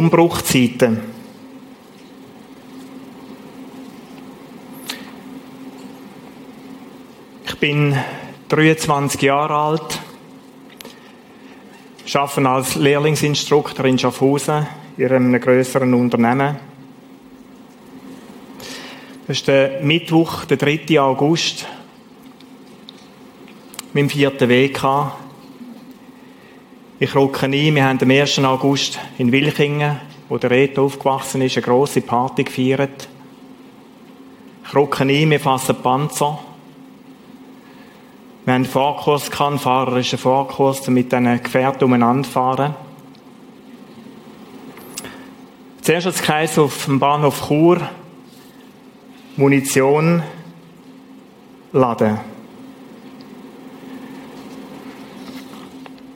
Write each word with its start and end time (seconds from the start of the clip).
Umbruchzeiten. 0.00 0.98
Ich 7.44 7.58
bin 7.58 7.94
23 8.48 9.20
Jahre 9.20 9.54
alt, 9.54 10.00
arbeite 12.14 12.48
als 12.48 12.76
Lehrlingsinstruktor 12.76 13.84
in 13.84 13.98
Schaffhausen 13.98 14.66
in 14.96 15.12
einem 15.12 15.38
größeren 15.38 15.92
Unternehmen. 15.92 16.56
Das 19.26 19.36
ist 19.36 19.48
der 19.48 19.82
Mittwoch, 19.82 20.46
der 20.46 20.56
3. 20.56 20.98
August, 20.98 21.66
mit 23.92 24.04
dem 24.04 24.08
vierten 24.08 24.48
WK. 24.48 25.12
Ich 27.02 27.14
rücke 27.14 27.46
ein, 27.46 27.52
wir 27.52 27.82
haben 27.82 27.98
am 28.02 28.10
1. 28.10 28.40
August 28.40 28.98
in 29.16 29.32
Wilchingen, 29.32 29.98
wo 30.28 30.36
der 30.36 30.50
Reto 30.50 30.84
aufgewachsen 30.84 31.40
ist, 31.40 31.56
eine 31.56 31.64
grosse 31.64 32.02
Party 32.02 32.44
gefeiert. 32.44 33.08
Ich 34.66 34.74
rücke 34.74 35.04
ein, 35.04 35.30
wir 35.30 35.40
fassen 35.40 35.76
Panzer. 35.76 36.38
Wir 38.44 38.52
haben 38.52 38.64
einen 38.64 38.70
Vorkurs 38.70 39.30
gehabt, 39.30 39.60
fahrerischen 39.60 40.18
Vorkurs, 40.18 40.86
um 40.88 40.92
mit 40.92 41.10
diesen 41.10 41.42
Gefährten 41.42 41.84
umeinander 41.84 42.28
fahren. 42.28 42.74
Zuerst 45.80 46.06
als 46.06 46.20
Kreis 46.20 46.58
auf 46.58 46.84
dem 46.84 46.98
Bahnhof 46.98 47.48
Chur 47.48 47.80
Munition 49.36 50.22
laden. 51.72 52.18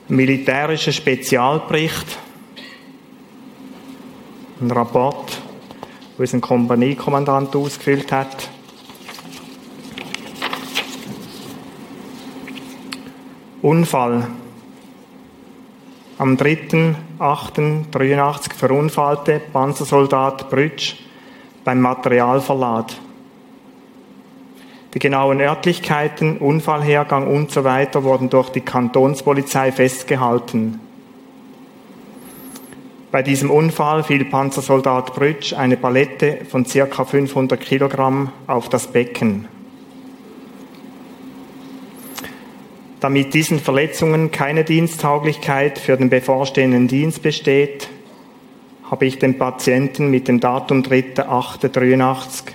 Militärischer 0.07 0.91
Spezialbericht, 0.91 2.19
ein 4.61 4.69
Rapport, 4.69 5.31
den 5.31 6.21
unser 6.21 6.39
Kompaniekommandant 6.39 7.55
ausgefüllt 7.55 8.11
hat. 8.11 8.47
Unfall. 13.63 14.27
Am 16.19 16.35
3.8.83 16.35 18.53
verunfallte 18.53 19.41
Panzersoldat 19.51 20.51
Brütsch 20.51 20.97
beim 21.63 21.81
Materialverlad. 21.81 22.95
Die 24.95 24.99
genauen 24.99 25.41
Örtlichkeiten, 25.41 26.37
Unfallhergang 26.37 27.27
und 27.27 27.51
so 27.51 27.65
weiter 27.65 28.05
wurden 28.05 28.29
durch 28.29 28.49
die 28.49 28.61
Kantonspolizei 28.61 29.73
festgehalten. 29.73 30.79
Bei 33.11 33.21
diesem 33.21 33.51
Unfall 33.51 34.03
fiel 34.03 34.23
Panzersoldat 34.23 35.13
Brütsch 35.13 35.53
eine 35.53 35.75
Palette 35.75 36.45
von 36.49 36.65
circa 36.65 37.03
500 37.03 37.59
Kilogramm 37.59 38.31
auf 38.47 38.69
das 38.69 38.87
Becken. 38.87 39.49
Damit 43.01 43.33
diesen 43.33 43.59
Verletzungen 43.59 44.31
keine 44.31 44.63
Diensttauglichkeit 44.63 45.77
für 45.77 45.97
den 45.97 46.09
bevorstehenden 46.09 46.87
Dienst 46.87 47.21
besteht, 47.21 47.89
habe 48.89 49.05
ich 49.05 49.19
den 49.19 49.37
Patienten 49.37 50.09
mit 50.09 50.29
dem 50.29 50.39
Datum 50.39 50.83
3.8.83 50.83 52.53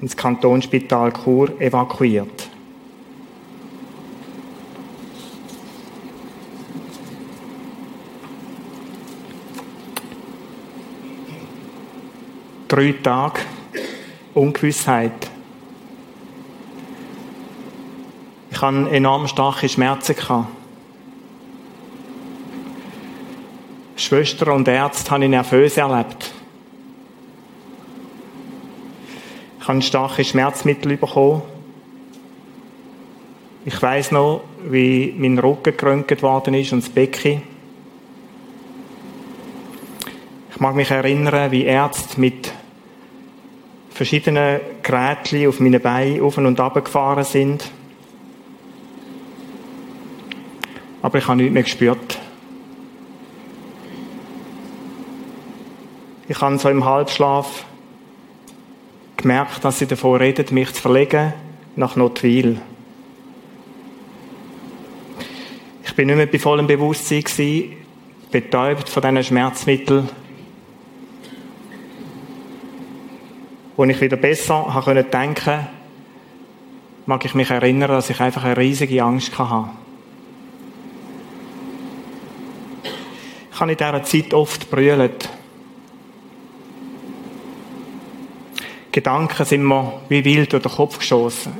ins 0.00 0.16
Kantonsspital 0.16 1.12
Chur 1.12 1.60
evakuiert. 1.60 2.48
Drei 12.68 12.94
Tage 13.02 13.40
Ungewissheit. 14.32 15.28
Ich 18.50 18.60
hatte 18.60 18.90
enorm 18.90 19.26
starke 19.26 19.68
Schmerzen. 19.68 20.14
Schwestern 23.96 24.50
und 24.50 24.68
Ärzte 24.68 25.10
habe 25.10 25.24
ich 25.24 25.30
nervös 25.30 25.76
erlebt. 25.76 26.32
Ich 29.60 29.68
habe 29.68 29.82
starke 29.82 30.24
Schmerzmittel 30.24 30.96
bekommen. 30.96 31.42
Ich 33.64 33.80
weiß 33.80 34.12
noch, 34.12 34.42
wie 34.64 35.14
mein 35.16 35.38
Rücken 35.38 35.76
geröntgt 35.76 36.22
worden 36.22 36.54
ist 36.54 36.72
und 36.72 36.82
das 36.82 36.90
Becken. 36.90 37.42
Ich 40.50 40.60
mag 40.60 40.74
mich 40.74 40.90
erinnern, 40.90 41.50
wie 41.52 41.64
Ärzte 41.64 42.20
mit 42.20 42.52
verschiedenen 43.90 44.60
Geräten 44.82 45.46
auf 45.46 45.60
meine 45.60 45.78
Beine 45.80 46.22
auf 46.22 46.38
und 46.38 46.58
ab 46.58 46.82
gefahren 46.84 47.24
sind. 47.24 47.70
aber 51.02 51.18
ich 51.18 51.26
habe 51.26 51.36
nichts 51.36 51.52
mehr 51.52 51.62
gespürt. 51.62 52.18
Ich 56.28 56.40
habe 56.40 56.58
so 56.58 56.68
im 56.68 56.84
Halbschlaf 56.84 57.64
gemerkt, 59.22 59.64
dass 59.64 59.78
sie 59.78 59.86
davor 59.86 60.20
redet, 60.20 60.52
mich 60.52 60.72
zu 60.72 60.82
verlegen 60.82 61.32
nach 61.76 61.96
Notwil. 61.96 62.60
Ich 65.84 65.94
bin 65.94 66.06
nicht 66.06 66.16
mehr 66.16 66.26
bei 66.26 66.38
vollem 66.38 66.66
Bewusstsein 66.66 67.22
gewesen, 67.22 67.76
betäubt 68.30 68.88
von 68.88 69.02
diesen 69.02 69.24
Schmerzmitteln. 69.24 70.08
Wo 73.76 73.84
ich 73.84 74.00
wieder 74.00 74.16
besser 74.16 74.72
habe 74.72 75.04
denken 75.04 75.66
mag 77.06 77.24
ich 77.24 77.34
mich 77.34 77.50
erinnern, 77.50 77.90
dass 77.90 78.08
ich 78.08 78.20
einfach 78.20 78.44
eine 78.44 78.56
riesige 78.56 79.02
Angst 79.02 79.36
hatte. 79.36 79.70
Ich 83.52 83.60
habe 83.60 83.72
in 83.72 83.76
dieser 83.76 84.02
Zeit 84.04 84.32
oft 84.32 84.70
brüllt. 84.70 85.28
Gedanken 88.92 89.44
sind 89.44 89.64
mir 89.64 90.00
wie 90.08 90.24
wild 90.24 90.52
durch 90.52 90.62
den 90.62 90.72
Kopf 90.72 90.98
geschossen. 90.98 91.52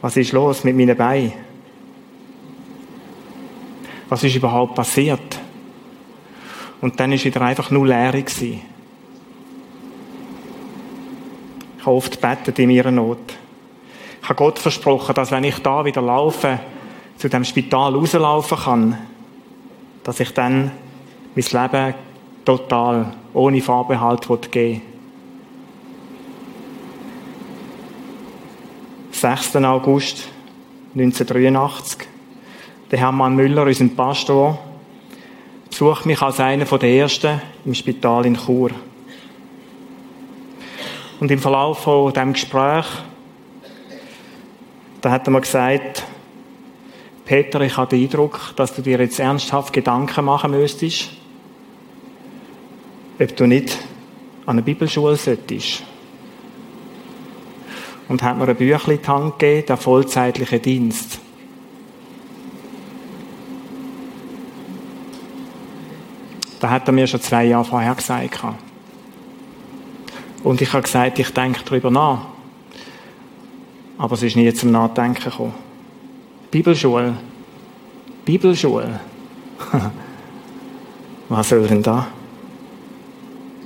Was 0.00 0.16
ist 0.16 0.32
los 0.32 0.62
mit 0.62 0.76
meinen 0.76 0.96
Beinen? 0.96 1.32
Was 4.08 4.22
ist 4.22 4.36
überhaupt 4.36 4.76
passiert? 4.76 5.40
Und 6.80 7.00
dann 7.00 7.10
war 7.10 7.24
wieder 7.24 7.42
einfach 7.42 7.70
nur 7.70 7.86
Leere. 7.86 8.18
Ich 8.18 8.60
habe 11.80 11.96
oft 11.96 12.20
gebetet 12.20 12.58
in 12.58 12.70
ihrer 12.70 12.92
Not. 12.92 13.18
Ich 14.22 14.28
habe 14.28 14.36
Gott 14.36 14.58
versprochen, 14.58 15.14
dass 15.14 15.30
wenn 15.30 15.44
ich 15.44 15.58
da 15.58 15.84
wieder 15.84 16.02
laufe, 16.02 16.60
zu 17.16 17.28
dem 17.28 17.44
Spital 17.44 17.94
rauslaufen 17.94 18.58
kann, 18.58 18.98
dass 20.04 20.20
ich 20.20 20.32
dann 20.32 20.70
mein 21.34 21.44
Leben 21.44 21.94
total 22.48 23.12
ohne 23.34 23.60
Vorbehalt 23.60 24.26
geben 24.50 24.80
6. 29.10 29.56
August 29.56 30.28
1983. 30.94 32.08
Der 32.90 33.00
Hermann 33.00 33.34
Müller, 33.36 33.64
unser 33.64 33.88
Pastor, 33.88 34.58
besucht 35.68 36.06
mich 36.06 36.22
als 36.22 36.40
einer 36.40 36.64
der 36.64 36.88
Ersten 36.88 37.42
im 37.66 37.74
Spital 37.74 38.24
in 38.24 38.38
Chur. 38.38 38.70
Und 41.20 41.30
im 41.30 41.40
Verlauf 41.40 41.80
von 41.80 42.14
diesem 42.14 42.32
Gespräch, 42.32 42.86
da 45.02 45.10
hat 45.10 45.26
er 45.26 45.32
mir 45.32 45.42
gesagt, 45.42 46.02
Peter, 47.26 47.60
ich 47.60 47.76
habe 47.76 47.94
den 47.94 48.04
Eindruck, 48.04 48.54
dass 48.56 48.74
du 48.74 48.80
dir 48.80 48.98
jetzt 49.00 49.20
ernsthaft 49.20 49.74
Gedanken 49.74 50.24
machen 50.24 50.52
müsstest, 50.52 51.10
ob 53.18 53.36
du 53.36 53.46
nicht 53.46 53.78
an 54.46 54.52
eine 54.52 54.62
Bibelschule 54.62 55.16
solltest. 55.16 55.82
Und 58.08 58.22
hat 58.22 58.38
mir 58.38 58.48
ein 58.48 58.56
Büchlein 58.56 58.98
in 58.98 59.32
gegeben, 59.32 59.66
der 59.66 59.76
vollzeitliche 59.76 60.58
Dienst. 60.58 61.20
Da 66.60 66.70
hat 66.70 66.88
er 66.88 66.92
mir 66.92 67.06
schon 67.06 67.20
zwei 67.20 67.44
Jahre 67.44 67.64
vorher 67.64 67.94
gesagt. 67.94 68.40
Und 70.42 70.60
ich 70.60 70.72
habe 70.72 70.82
gesagt, 70.82 71.18
ich 71.18 71.30
denke 71.32 71.60
darüber 71.64 71.90
nach. 71.90 72.26
Aber 73.98 74.14
es 74.14 74.22
ist 74.22 74.36
nie 74.36 74.52
zum 74.54 74.70
Nachdenken 74.70 75.22
gekommen. 75.22 75.54
Bibelschule. 76.50 77.14
Bibelschule. 78.24 79.00
Was 81.28 81.48
soll 81.48 81.66
denn 81.66 81.82
da? 81.82 82.06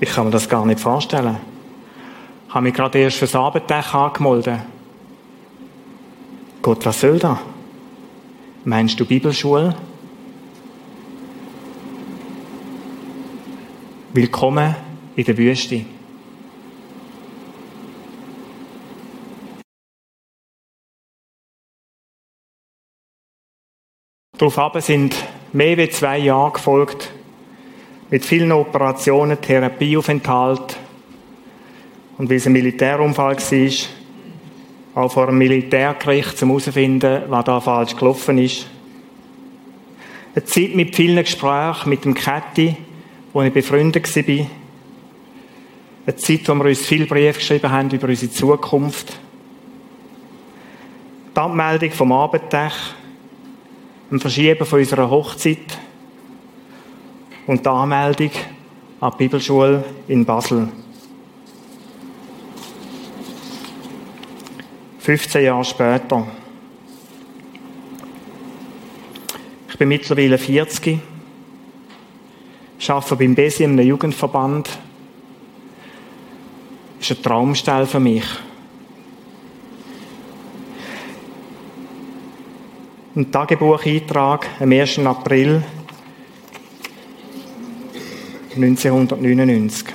Ich 0.02 0.10
kann 0.10 0.24
mir 0.24 0.32
das 0.32 0.48
gar 0.48 0.66
nicht 0.66 0.80
vorstellen. 0.80 1.36
Ich 2.48 2.52
habe 2.52 2.64
mich 2.64 2.74
gerade 2.74 2.98
erst 2.98 3.18
fürs 3.18 3.36
Abendessen 3.36 3.94
angemeldet. 3.94 4.58
Gott, 6.60 6.84
was 6.84 7.00
soll 7.00 7.20
da? 7.20 7.40
Meinst 8.64 8.98
du 8.98 9.06
Bibelschule? 9.06 9.76
Willkommen 14.12 14.74
in 15.14 15.24
der 15.24 15.38
Wüste. 15.38 15.86
Daraufhin 24.36 24.80
sind 24.80 25.14
mehr 25.52 25.78
als 25.78 25.94
zwei 25.94 26.18
Jahre 26.18 26.54
gefolgt, 26.54 27.12
mit 28.12 28.26
vielen 28.26 28.52
Operationen, 28.52 29.40
Therapieaufenthalt. 29.40 30.76
Und 32.18 32.28
weil 32.28 32.36
es 32.36 32.46
ein 32.46 32.52
Militärunfall 32.52 33.38
war, 33.38 35.02
auch 35.02 35.10
vor 35.10 35.28
einem 35.28 35.38
Militärgericht, 35.38 36.42
um 36.42 36.50
herauszufinden, 36.50 37.22
was 37.28 37.44
da 37.46 37.58
falsch 37.58 37.96
gelaufen 37.96 38.36
ist. 38.36 38.66
Eine 40.34 40.44
Zeit 40.44 40.74
mit 40.74 40.94
vielen 40.94 41.24
Gesprächen 41.24 41.88
mit 41.88 42.04
dem 42.04 42.12
Kätti, 42.12 42.76
wo 43.32 43.40
ich 43.40 43.52
befreundet 43.52 44.14
war. 44.14 44.46
Eine 46.04 46.16
Zeit, 46.16 46.48
wo 46.48 46.54
wir 46.54 46.66
uns 46.66 46.84
viele 46.84 47.06
Briefe 47.06 47.38
geschrieben 47.38 47.70
haben 47.70 47.90
über 47.90 48.08
unsere 48.08 48.30
Zukunft. 48.30 49.18
Die 51.34 51.40
Abmeldung 51.40 51.92
vom 51.92 52.12
Abendtag, 52.12 52.74
ein 54.10 54.20
Verschieben 54.20 54.66
von 54.66 54.80
unserer 54.80 55.08
Hochzeit 55.08 55.78
und 57.46 57.64
die 57.64 57.68
Anmeldung 57.68 58.30
an 59.00 59.12
die 59.12 59.16
Bibelschule 59.24 59.84
in 60.08 60.24
Basel. 60.24 60.68
15 65.00 65.44
Jahre 65.44 65.64
später. 65.64 66.26
Ich 69.68 69.76
bin 69.76 69.88
mittlerweile 69.88 70.38
40, 70.38 71.00
arbeite 72.86 73.16
beim 73.16 73.34
BESI, 73.34 73.64
einem 73.64 73.80
Jugendverband. 73.80 74.68
Das 76.98 77.10
ist 77.10 77.18
ein 77.18 77.22
Traumstelle 77.24 77.86
für 77.86 77.98
mich. 77.98 78.24
Ein 83.16 83.32
Tagebucheintrag 83.32 84.46
am 84.60 84.70
1. 84.70 85.00
April 85.00 85.64
1999. 88.56 89.86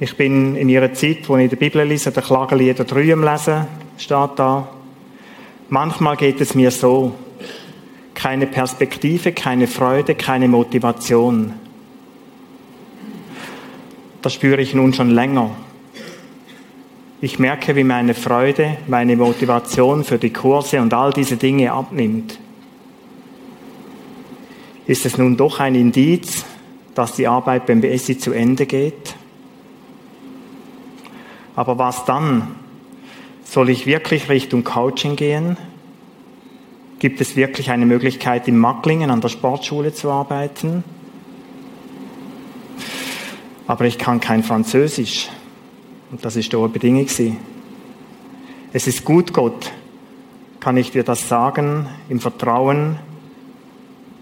Ich 0.00 0.16
bin 0.16 0.56
in 0.56 0.68
ihrer 0.68 0.92
Zeit, 0.92 1.28
wo 1.28 1.36
ich 1.36 1.48
die 1.48 1.56
Bibel 1.56 1.82
lese, 1.86 2.10
der 2.10 2.22
Klagelieder 2.22 2.84
3 2.84 3.12
am 3.12 3.22
Lesen, 3.22 3.66
steht 3.96 4.30
da. 4.36 4.68
Manchmal 5.68 6.16
geht 6.16 6.40
es 6.40 6.54
mir 6.54 6.70
so. 6.70 7.14
Keine 8.12 8.46
Perspektive, 8.46 9.32
keine 9.32 9.66
Freude, 9.66 10.14
keine 10.14 10.48
Motivation. 10.48 11.54
Das 14.20 14.34
spüre 14.34 14.60
ich 14.60 14.74
nun 14.74 14.92
schon 14.92 15.10
länger. 15.10 15.50
Ich 17.20 17.38
merke, 17.38 17.74
wie 17.76 17.84
meine 17.84 18.14
Freude, 18.14 18.76
meine 18.86 19.16
Motivation 19.16 20.04
für 20.04 20.18
die 20.18 20.32
Kurse 20.32 20.82
und 20.82 20.92
all 20.92 21.12
diese 21.12 21.36
Dinge 21.36 21.72
abnimmt. 21.72 22.38
Ist 24.86 25.06
es 25.06 25.16
nun 25.16 25.36
doch 25.36 25.60
ein 25.60 25.74
Indiz, 25.74 26.44
dass 26.94 27.14
die 27.14 27.26
Arbeit 27.26 27.66
beim 27.66 27.80
BSI 27.80 28.18
zu 28.18 28.32
Ende 28.32 28.66
geht? 28.66 29.16
Aber 31.56 31.78
was 31.78 32.04
dann? 32.04 32.54
Soll 33.44 33.70
ich 33.70 33.86
wirklich 33.86 34.28
Richtung 34.28 34.64
Coaching 34.64 35.16
gehen? 35.16 35.56
Gibt 36.98 37.20
es 37.20 37.36
wirklich 37.36 37.70
eine 37.70 37.86
Möglichkeit, 37.86 38.48
in 38.48 38.58
Macklingen 38.58 39.10
an 39.10 39.20
der 39.20 39.28
Sportschule 39.28 39.92
zu 39.92 40.10
arbeiten? 40.10 40.84
Aber 43.66 43.84
ich 43.84 43.98
kann 43.98 44.20
kein 44.20 44.42
Französisch. 44.42 45.28
Und 46.10 46.24
das 46.24 46.36
ist 46.36 46.54
eine 46.54 46.68
Bedingung. 46.68 47.06
Es 48.72 48.86
ist 48.86 49.04
gut, 49.04 49.32
Gott, 49.32 49.72
kann 50.60 50.76
ich 50.76 50.90
dir 50.90 51.04
das 51.04 51.28
sagen, 51.28 51.86
im 52.08 52.20
Vertrauen, 52.20 52.96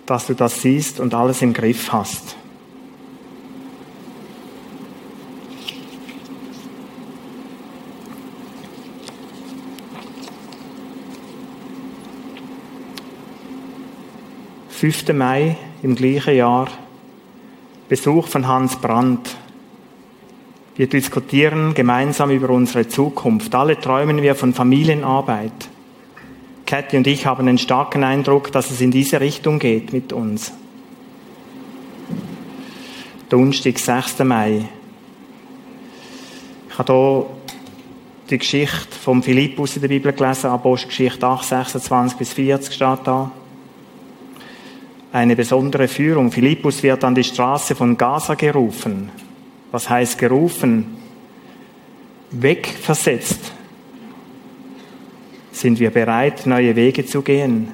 dass 0.06 0.26
du 0.26 0.34
das 0.34 0.62
siehst 0.62 1.00
und 1.00 1.14
alles 1.14 1.42
im 1.42 1.52
Griff 1.52 1.92
hast. 1.92 2.36
Fünfte 14.68 15.14
Mai 15.14 15.56
im 15.84 15.94
gleichen 15.94 16.34
Jahr 16.34 16.66
Besuch 17.88 18.26
von 18.26 18.48
Hans 18.48 18.76
Brandt. 18.76 19.36
Wir 20.76 20.88
diskutieren 20.88 21.74
gemeinsam 21.74 22.30
über 22.30 22.50
unsere 22.50 22.88
Zukunft. 22.88 23.54
Alle 23.54 23.78
träumen 23.78 24.22
wir 24.22 24.34
von 24.34 24.54
Familienarbeit. 24.54 25.52
Cathy 26.72 26.96
und 26.96 27.06
ich 27.06 27.26
haben 27.26 27.48
einen 27.48 27.58
starken 27.58 28.02
Eindruck, 28.02 28.50
dass 28.50 28.70
es 28.70 28.80
in 28.80 28.90
diese 28.90 29.20
Richtung 29.20 29.58
geht 29.58 29.92
mit 29.92 30.10
uns. 30.10 30.54
Donnerstag, 33.28 33.78
6. 33.78 34.20
Mai. 34.20 34.66
Ich 36.70 36.78
habe 36.78 36.92
hier 36.94 37.26
die 38.30 38.38
Geschichte 38.38 38.96
vom 39.04 39.22
Philippus 39.22 39.76
in 39.76 39.82
der 39.82 39.88
Bibel 39.88 40.14
gelesen, 40.14 40.46
Apostelgeschichte 40.46 41.26
8, 41.26 41.46
26 41.46 42.16
bis 42.16 42.32
40 42.32 42.74
steht 42.74 43.00
da. 43.04 43.30
Eine 45.12 45.36
besondere 45.36 45.88
Führung. 45.88 46.32
Philippus 46.32 46.82
wird 46.82 47.04
an 47.04 47.14
die 47.14 47.22
Straße 47.22 47.74
von 47.74 47.98
Gaza 47.98 48.34
gerufen. 48.34 49.10
Was 49.72 49.90
heißt 49.90 50.16
gerufen? 50.16 50.86
Wegversetzt 52.30 53.52
sind 55.62 55.78
wir 55.78 55.90
bereit, 55.90 56.44
neue 56.44 56.76
Wege 56.76 57.06
zu 57.06 57.22
gehen. 57.22 57.68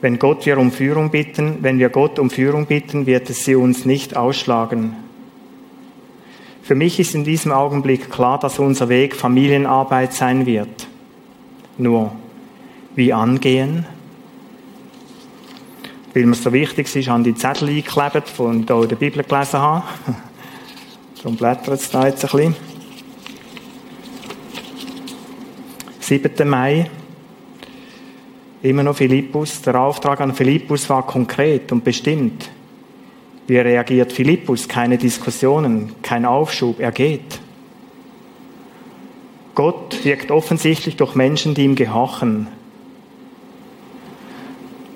Wenn 0.00 0.18
Gott 0.18 0.46
wir 0.46 0.58
um 0.58 0.70
Führung 0.70 1.10
bitten, 1.10 1.58
wenn 1.62 1.78
wir 1.78 1.88
Gott 1.88 2.18
um 2.18 2.30
Führung 2.30 2.66
bitten, 2.66 3.06
wird 3.06 3.28
es 3.30 3.44
sie 3.44 3.56
uns 3.56 3.84
nicht 3.84 4.16
ausschlagen. 4.16 4.94
Für 6.62 6.76
mich 6.76 7.00
ist 7.00 7.14
in 7.14 7.24
diesem 7.24 7.50
Augenblick 7.52 8.10
klar, 8.10 8.38
dass 8.38 8.58
unser 8.58 8.88
Weg 8.88 9.16
Familienarbeit 9.16 10.12
sein 10.12 10.46
wird. 10.46 10.86
Nur, 11.78 12.12
wie 12.94 13.12
angehen? 13.12 13.86
Weil 16.14 16.26
mir 16.26 16.34
so 16.34 16.52
wichtig 16.52 16.94
ist, 16.94 17.08
haben 17.08 17.24
die 17.24 17.34
Zettel 17.34 17.68
eingeklebt, 17.68 18.28
von 18.28 18.64
hier 18.66 18.82
in 18.82 18.88
der 18.88 18.96
Bibel 18.96 19.22
gelesen 19.22 19.60
habe. 19.60 19.84
Darum 21.16 21.36
blättert 21.36 21.80
es 21.80 21.90
da 21.90 22.06
jetzt 22.06 22.24
ein 22.24 22.30
bisschen. 22.30 22.75
7. 26.06 26.48
Mai, 26.48 26.88
immer 28.62 28.84
noch 28.84 28.94
Philippus. 28.94 29.60
Der 29.62 29.80
Auftrag 29.80 30.20
an 30.20 30.36
Philippus 30.36 30.88
war 30.88 31.04
konkret 31.04 31.72
und 31.72 31.82
bestimmt. 31.82 32.48
Wie 33.48 33.58
reagiert 33.58 34.12
Philippus? 34.12 34.68
Keine 34.68 34.98
Diskussionen, 34.98 35.96
kein 36.02 36.24
Aufschub, 36.24 36.78
er 36.78 36.92
geht. 36.92 37.40
Gott 39.56 40.04
wirkt 40.04 40.30
offensichtlich 40.30 40.94
durch 40.94 41.16
Menschen, 41.16 41.54
die 41.54 41.64
ihm 41.64 41.74
gehorchen. 41.74 42.46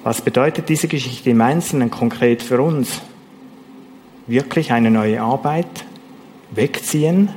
Was 0.04 0.22
bedeutet 0.22 0.68
diese 0.68 0.86
Geschichte 0.86 1.30
im 1.30 1.40
Einzelnen 1.40 1.90
konkret 1.90 2.40
für 2.40 2.62
uns? 2.62 3.00
Wirklich 4.28 4.70
eine 4.70 4.92
neue 4.92 5.20
Arbeit? 5.20 5.86
Wegziehen? 6.52 7.30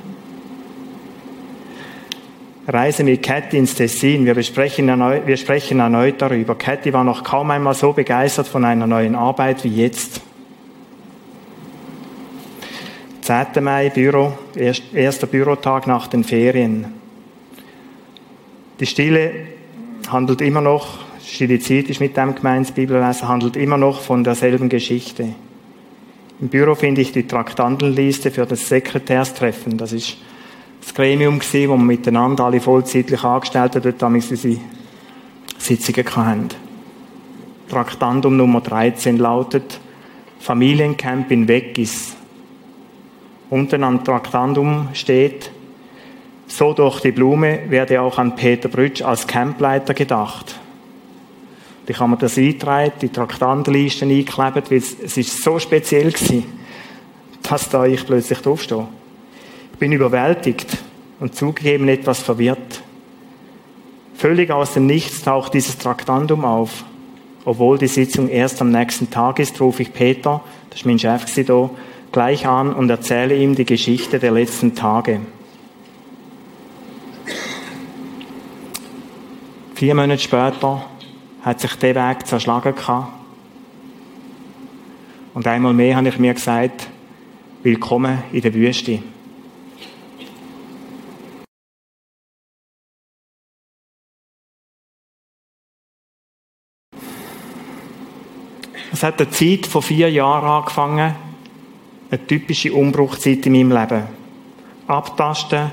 Reise 2.67 3.03
mit 3.03 3.21
Cathy 3.21 3.57
ins 3.57 3.75
Tessin. 3.75 4.25
Wir, 4.25 4.35
besprechen 4.35 4.87
erneut, 4.87 5.27
wir 5.27 5.35
sprechen 5.35 5.79
erneut 5.79 6.21
darüber. 6.21 6.55
Cathy 6.55 6.93
war 6.93 7.03
noch 7.03 7.23
kaum 7.23 7.51
einmal 7.51 7.73
so 7.73 7.91
begeistert 7.91 8.47
von 8.47 8.63
einer 8.63 8.87
neuen 8.87 9.15
Arbeit 9.15 9.63
wie 9.65 9.75
jetzt. 9.75 10.21
10. 13.21 13.63
Mai, 13.63 13.89
Büro, 13.89 14.33
erster 14.93 15.27
Bürotag 15.27 15.87
nach 15.87 16.07
den 16.07 16.23
Ferien. 16.23 16.93
Die 18.79 18.85
Stille 18.85 19.31
handelt 20.09 20.41
immer 20.41 20.61
noch, 20.61 20.99
Stille 21.25 21.59
Zeit 21.59 21.89
ist 21.89 22.01
mit 22.01 22.17
dem 22.17 22.35
Gemeinsbibellesen, 22.35 23.27
handelt 23.27 23.55
immer 23.55 23.77
noch 23.77 24.01
von 24.01 24.23
derselben 24.23 24.67
Geschichte. 24.67 25.35
Im 26.41 26.49
Büro 26.49 26.75
finde 26.75 27.01
ich 27.01 27.13
die 27.13 27.27
Traktandenliste 27.27 28.31
für 28.31 28.45
das 28.45 28.67
Sekretärstreffen. 28.67 29.77
Das 29.77 29.93
ist 29.93 30.17
das 30.83 30.93
Gremium 30.93 31.39
gewesen, 31.39 31.69
wo 31.69 31.77
wir 31.77 31.83
miteinander 31.83 32.45
alle 32.45 32.59
vollzeitlich 32.59 33.23
Angestellten 33.23 33.81
dort 33.81 34.01
damals 34.01 34.29
unsere 34.29 34.57
Sitzungen 35.57 36.15
hatten. 36.15 36.49
Traktandum 37.69 38.35
Nummer 38.35 38.61
13 38.61 39.17
lautet 39.17 39.79
Familiencamp 40.39 41.31
in 41.31 41.47
Weggis. 41.47 42.15
Unten 43.49 43.83
am 43.83 44.03
Traktandum 44.03 44.89
steht, 44.93 45.51
so 46.47 46.73
durch 46.73 46.99
die 46.99 47.11
Blume 47.11 47.61
werde 47.69 48.01
auch 48.01 48.17
an 48.17 48.35
Peter 48.35 48.67
Brütsch 48.67 49.01
als 49.01 49.25
Campleiter 49.25 49.93
gedacht. 49.93 50.59
Ich 51.87 51.99
habe 51.99 52.11
mir 52.11 52.17
das 52.17 52.37
eingetragen, 52.37 52.93
die 53.01 53.09
Traktandenliste 53.09 54.05
eingeklebt, 54.05 54.69
weil 54.69 54.77
es, 54.77 54.97
es 54.99 55.17
ist 55.17 55.43
so 55.43 55.59
speziell 55.59 56.11
gewesen, 56.11 56.45
dass 57.41 57.69
da 57.69 57.85
ich 57.85 58.05
plötzlich 58.05 58.39
draufstehe. 58.39 58.87
Bin 59.79 59.91
überwältigt 59.91 60.77
und 61.19 61.35
zugegeben 61.35 61.87
etwas 61.87 62.19
verwirrt. 62.19 62.81
Völlig 64.15 64.51
aus 64.51 64.73
dem 64.73 64.85
Nichts 64.85 65.23
taucht 65.23 65.53
dieses 65.53 65.77
Traktandum 65.77 66.45
auf. 66.45 66.85
Obwohl 67.45 67.77
die 67.77 67.87
Sitzung 67.87 68.29
erst 68.29 68.61
am 68.61 68.71
nächsten 68.71 69.09
Tag 69.09 69.39
ist, 69.39 69.59
rufe 69.59 69.81
ich 69.81 69.91
Peter, 69.91 70.41
das 70.69 70.79
ist 70.79 70.85
mein 70.85 70.99
Chef 70.99 71.27
hier, 71.27 71.69
gleich 72.11 72.47
an 72.47 72.73
und 72.73 72.89
erzähle 72.89 73.35
ihm 73.35 73.55
die 73.55 73.65
Geschichte 73.65 74.19
der 74.19 74.31
letzten 74.31 74.75
Tage. 74.75 75.19
Vier 79.75 79.95
Monate 79.95 80.21
später 80.21 80.85
hat 81.41 81.59
sich 81.59 81.75
der 81.75 81.95
Weg 81.95 82.25
zerschlagen 82.25 82.75
gehabt. 82.75 83.11
Und 85.33 85.47
einmal 85.47 85.73
mehr 85.73 85.97
habe 85.97 86.07
ich 86.07 86.19
mir 86.19 86.33
gesagt, 86.33 86.87
willkommen 87.63 88.19
in 88.31 88.41
der 88.41 88.53
Wüste. 88.53 88.99
Es 99.03 99.07
hat 99.07 99.19
eine 99.19 99.31
Zeit 99.31 99.67
von 99.67 99.81
vier 99.81 100.09
Jahren 100.09 100.47
angefangen, 100.47 101.13
eine 102.09 102.25
typische 102.25 102.71
Umbruchzeit 102.71 103.45
in 103.45 103.51
meinem 103.51 103.77
Leben. 103.77 104.03
Abtasten, 104.87 105.71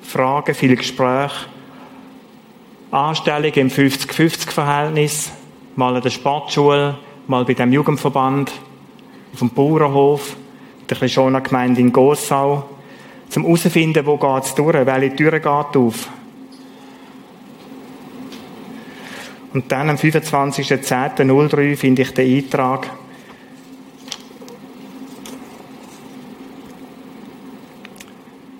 Fragen, 0.00 0.54
viele 0.54 0.76
Gespräche, 0.76 1.44
Anstellung 2.90 3.52
im 3.52 3.68
50-50-Verhältnis, 3.68 5.30
mal 5.76 5.94
an 5.94 6.00
der 6.00 6.08
Sportschule, 6.08 6.96
mal 7.26 7.44
bei 7.44 7.52
dem 7.52 7.70
Jugendverband, 7.70 8.50
auf 9.34 9.38
dem 9.40 9.50
Bauernhof, 9.50 10.34
der 10.88 10.96
Klishona 10.96 11.40
Gemeinde 11.40 11.82
in 11.82 11.92
Gossau, 11.92 12.64
zum 13.28 13.42
herausfinden, 13.42 14.06
wo 14.06 14.16
geht 14.16 14.44
es 14.44 14.54
durch, 14.54 14.86
welche 14.86 15.16
Tür 15.16 15.32
geht 15.32 15.44
auf. 15.76 16.08
Und 19.52 19.72
dann 19.72 19.90
am 19.90 19.96
25.10.03 19.96 21.76
finde 21.76 22.02
ich 22.02 22.14
den 22.14 22.36
Eintrag, 22.36 22.90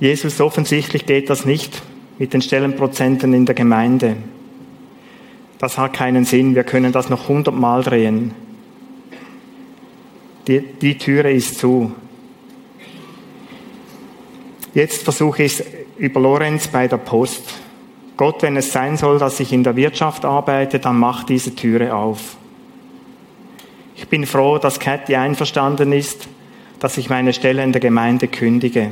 Jesus, 0.00 0.40
offensichtlich 0.40 1.04
geht 1.04 1.28
das 1.28 1.44
nicht 1.44 1.82
mit 2.18 2.32
den 2.32 2.40
Stellenprozenten 2.40 3.34
in 3.34 3.44
der 3.44 3.54
Gemeinde. 3.54 4.16
Das 5.58 5.76
hat 5.76 5.92
keinen 5.92 6.24
Sinn. 6.24 6.54
Wir 6.54 6.64
können 6.64 6.90
das 6.90 7.10
noch 7.10 7.28
hundertmal 7.28 7.82
drehen. 7.82 8.32
Die, 10.46 10.60
die 10.60 10.96
Türe 10.96 11.30
ist 11.30 11.58
zu. 11.58 11.92
Jetzt 14.72 15.02
versuche 15.02 15.42
ich 15.42 15.60
es 15.60 15.66
über 15.98 16.18
Lorenz 16.20 16.68
bei 16.68 16.88
der 16.88 16.96
Post. 16.96 17.59
Gott, 18.20 18.42
wenn 18.42 18.58
es 18.58 18.70
sein 18.70 18.98
soll, 18.98 19.18
dass 19.18 19.40
ich 19.40 19.50
in 19.50 19.64
der 19.64 19.76
Wirtschaft 19.76 20.26
arbeite, 20.26 20.78
dann 20.78 20.98
mach 20.98 21.24
diese 21.24 21.54
Türe 21.54 21.94
auf. 21.94 22.36
Ich 23.96 24.08
bin 24.08 24.26
froh, 24.26 24.58
dass 24.58 24.78
Cathy 24.78 25.16
einverstanden 25.16 25.90
ist, 25.94 26.28
dass 26.80 26.98
ich 26.98 27.08
meine 27.08 27.32
Stelle 27.32 27.64
in 27.64 27.72
der 27.72 27.80
Gemeinde 27.80 28.28
kündige. 28.28 28.90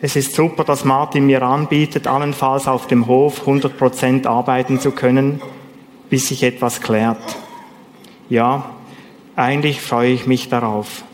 Es 0.00 0.16
ist 0.16 0.34
super, 0.34 0.64
dass 0.64 0.86
Martin 0.86 1.26
mir 1.26 1.42
anbietet, 1.42 2.06
allenfalls 2.06 2.66
auf 2.66 2.86
dem 2.86 3.06
Hof 3.06 3.46
100% 3.46 4.26
arbeiten 4.26 4.80
zu 4.80 4.92
können, 4.92 5.42
bis 6.08 6.28
sich 6.28 6.44
etwas 6.44 6.80
klärt. 6.80 7.36
Ja, 8.30 8.70
eigentlich 9.36 9.82
freue 9.82 10.12
ich 10.12 10.26
mich 10.26 10.48
darauf. 10.48 11.04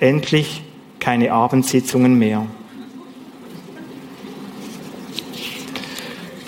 Endlich 0.00 0.64
keine 0.98 1.30
Abendsitzungen 1.30 2.18
mehr. 2.18 2.46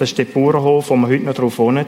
Das 0.00 0.08
ist 0.08 0.16
der 0.16 0.24
Bauernhof, 0.24 0.88
wo 0.88 0.96
man 0.96 1.10
heute 1.10 1.24
noch 1.24 1.34
drauf 1.34 1.58
wohnt. 1.58 1.86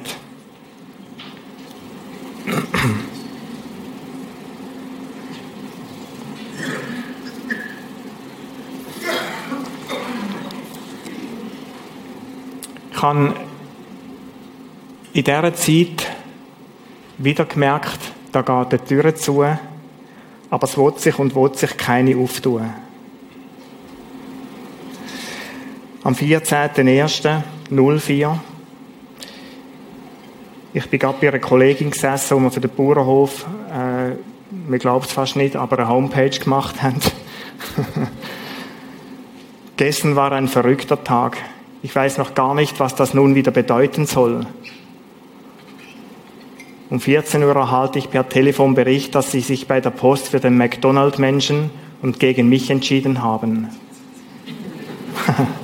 habe 13.01 13.35
in 15.15 15.25
dieser 15.25 15.55
Zeit 15.55 16.07
wieder 17.17 17.47
gemerkt, 17.47 17.99
da 18.31 18.43
geht 18.43 18.73
die 18.73 18.95
Tür 18.95 19.15
zu, 19.15 19.43
aber 19.43 20.65
es 20.65 20.77
will 20.77 20.93
sich 20.99 21.19
und 21.19 21.35
will 21.35 21.55
sich 21.55 21.79
keine 21.79 22.15
auftun. 22.19 22.75
Am 26.05 26.15
14.01.04 27.73 28.39
ich 30.75 30.89
bin 30.89 31.01
gerade 31.01 31.19
bei 31.21 31.29
einer 31.29 31.39
Kollegin 31.39 31.91
gesessen, 31.91 32.37
wo 32.37 32.41
wir 32.41 32.51
für 32.51 32.61
den 32.61 32.71
Bauernhof, 32.71 33.45
äh, 33.71 34.13
man 34.69 34.79
glaubt 34.79 35.07
es 35.07 35.13
fast 35.13 35.37
nicht, 35.37 35.55
aber 35.55 35.79
eine 35.79 35.89
Homepage 35.89 36.31
gemacht 36.31 36.83
haben. 36.83 36.99
Gestern 39.77 40.17
war 40.17 40.33
ein 40.33 40.49
verrückter 40.49 41.05
Tag. 41.05 41.37
Ich 41.83 41.95
weiß 41.95 42.17
noch 42.19 42.35
gar 42.35 42.55
nicht, 42.55 42.81
was 42.81 42.95
das 42.95 43.13
nun 43.13 43.35
wieder 43.35 43.51
bedeuten 43.51 44.07
soll. 44.07 44.47
Um 46.89 47.01
14 47.01 47.43
Uhr 47.43 47.57
erhalte 47.57 47.99
ich 47.99 48.11
per 48.11 48.29
Telefon 48.29 48.75
Bericht, 48.75 49.15
dass 49.15 49.31
sie 49.31 49.41
sich 49.41 49.67
bei 49.67 49.81
der 49.81 49.91
Post 49.91 50.29
für 50.29 50.41
den 50.41 50.57
McDonald-Menschen 50.57 51.71
und 52.01 52.19
gegen 52.19 52.49
mich 52.49 52.71
entschieden 52.71 53.23
haben. 53.23 53.69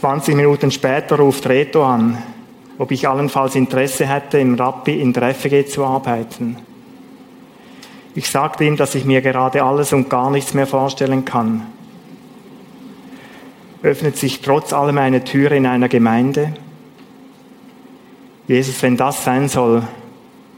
20 0.00 0.34
Minuten 0.34 0.70
später 0.70 1.16
ruft 1.16 1.46
Reto 1.46 1.84
an, 1.84 2.18
ob 2.78 2.90
ich 2.90 3.06
allenfalls 3.06 3.54
Interesse 3.54 4.06
hätte, 4.06 4.38
im 4.38 4.54
Rappi 4.54 5.00
in 5.00 5.12
der 5.12 5.34
FG 5.34 5.66
zu 5.66 5.84
arbeiten. 5.84 6.56
Ich 8.14 8.28
sagte 8.28 8.64
ihm, 8.64 8.76
dass 8.76 8.94
ich 8.94 9.04
mir 9.04 9.20
gerade 9.20 9.62
alles 9.62 9.92
und 9.92 10.10
gar 10.10 10.30
nichts 10.30 10.54
mehr 10.54 10.66
vorstellen 10.66 11.24
kann 11.24 11.66
öffnet 13.82 14.16
sich 14.16 14.40
trotz 14.40 14.72
allem 14.72 14.98
eine 14.98 15.24
Tür 15.24 15.52
in 15.52 15.66
einer 15.66 15.88
Gemeinde. 15.88 16.52
Jesus, 18.46 18.82
wenn 18.82 18.96
das 18.96 19.24
sein 19.24 19.48
soll, 19.48 19.82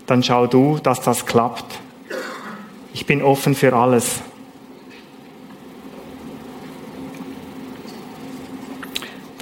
dann 0.07 0.23
schau 0.23 0.47
du, 0.47 0.79
dass 0.83 1.01
das 1.01 1.27
klappt. 1.27 1.79
Ich 2.95 3.07
bin 3.07 3.23
offen 3.23 3.55
für 3.55 3.75
alles. 3.75 4.21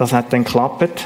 Das 0.01 0.15
hat 0.15 0.33
dann 0.33 0.45
geklappt. 0.45 1.05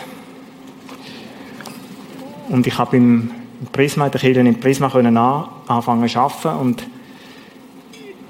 Und 2.48 2.64
ich 2.64 2.78
habe 2.78 2.96
im 2.96 3.28
Prisma, 3.72 4.06
in 4.06 4.12
der 4.12 4.20
Kirche 4.20 4.38
im 4.38 4.60
Prisma 4.60 4.88
können 4.88 5.16
anfangen 5.16 6.08
zu 6.08 6.20
arbeiten 6.20 6.60
und 6.60 6.86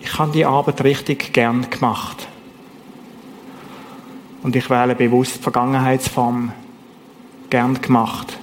ich 0.00 0.18
habe 0.18 0.32
die 0.32 0.46
Arbeit 0.46 0.82
richtig 0.82 1.34
gern 1.34 1.68
gemacht. 1.68 2.26
Und 4.42 4.56
ich 4.56 4.70
wähle 4.70 4.94
bewusst 4.94 5.42
Vergangenheitsform 5.42 6.50
gern 7.50 7.82
gemacht. 7.82 8.38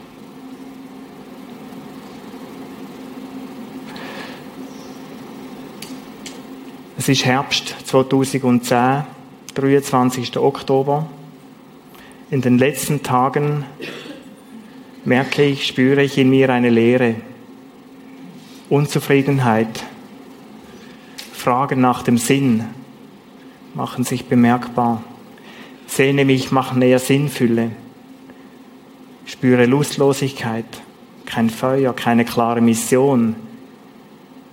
Es 6.99 7.09
ist 7.09 7.25
Herbst 7.25 7.75
2010, 7.87 9.05
23. 9.55 10.37
Oktober. 10.37 11.07
In 12.31 12.39
den 12.39 12.57
letzten 12.57 13.03
Tagen 13.03 13.65
merke 15.03 15.43
ich, 15.43 15.67
spüre 15.67 16.01
ich 16.01 16.17
in 16.17 16.29
mir 16.29 16.49
eine 16.49 16.69
Leere, 16.69 17.15
Unzufriedenheit, 18.69 19.83
Fragen 21.33 21.81
nach 21.81 22.03
dem 22.03 22.17
Sinn 22.17 22.63
machen 23.73 24.05
sich 24.05 24.27
bemerkbar. 24.27 25.03
Sehne 25.87 26.23
mich 26.23 26.53
nach 26.53 26.73
näher 26.73 26.99
Sinnfülle, 26.99 27.71
spüre 29.25 29.65
Lustlosigkeit, 29.65 30.63
kein 31.25 31.49
Feuer, 31.49 31.93
keine 31.93 32.23
klare 32.23 32.61
Mission, 32.61 33.35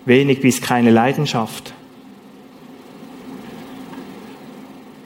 wenig 0.04 0.40
bis 0.40 0.60
keine 0.60 0.90
Leidenschaft. 0.90 1.74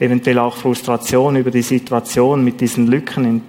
Eventuell 0.03 0.37
auch 0.39 0.57
Frustration 0.57 1.37
über 1.37 1.49
die 1.49 1.61
Situation 1.61 2.43
mit 2.43 2.59
diesen 2.59 2.87
Lücken. 2.87 3.41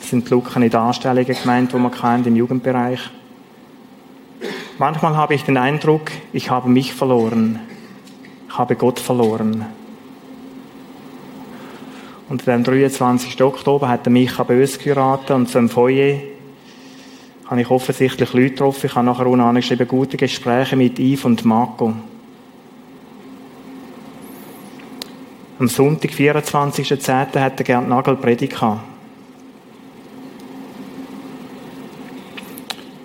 Das 0.00 0.10
sind 0.10 0.28
Lücken 0.28 0.64
in 0.64 0.70
Darstellungen 0.70 1.32
gemeint, 1.32 1.72
wo 1.72 1.78
man 1.78 1.92
kennt 1.92 2.26
im 2.26 2.34
Jugendbereich. 2.34 2.98
Manchmal 4.76 5.16
habe 5.16 5.34
ich 5.34 5.44
den 5.44 5.58
Eindruck, 5.58 6.10
ich 6.32 6.50
habe 6.50 6.68
mich 6.68 6.92
verloren. 6.92 7.60
Ich 8.48 8.58
habe 8.58 8.74
Gott 8.74 8.98
verloren. 8.98 9.64
Und 12.28 12.48
am 12.48 12.64
23. 12.64 13.40
Oktober 13.44 13.88
hat 13.88 14.08
Micha 14.08 14.42
Bös 14.42 14.80
geheiratet 14.80 15.30
und 15.30 15.48
so 15.48 15.60
im 15.60 15.68
Foyer 15.68 16.18
habe 17.46 17.60
ich 17.60 17.70
offensichtlich 17.70 18.32
Leute 18.32 18.50
getroffen. 18.50 18.86
Ich 18.86 18.94
habe 18.96 19.06
nachher 19.06 19.26
auch 19.26 19.54
geschrieben, 19.54 19.86
gute 19.86 20.16
Gespräche 20.16 20.74
mit 20.74 20.98
Yves 20.98 21.26
und 21.26 21.44
Marco. 21.44 21.94
Am 25.56 25.68
Sonntag, 25.68 26.10
24.10. 26.10 27.38
hat 27.38 27.58
der 27.60 27.64
Gerd 27.64 27.88
Nagel 27.88 28.16
Predigt 28.16 28.60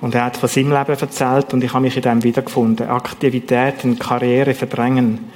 Und 0.02 0.16
er 0.16 0.26
hat 0.26 0.38
von 0.38 0.50
seinem 0.50 0.72
Leben 0.72 1.00
erzählt 1.00 1.54
und 1.54 1.64
ich 1.64 1.72
habe 1.72 1.84
mich 1.84 1.96
in 1.96 2.02
dem 2.02 2.24
wiedergefunden. 2.24 2.90
Aktivitäten, 2.90 4.00
Karriere 4.00 4.56
verdrängen, 4.56 5.30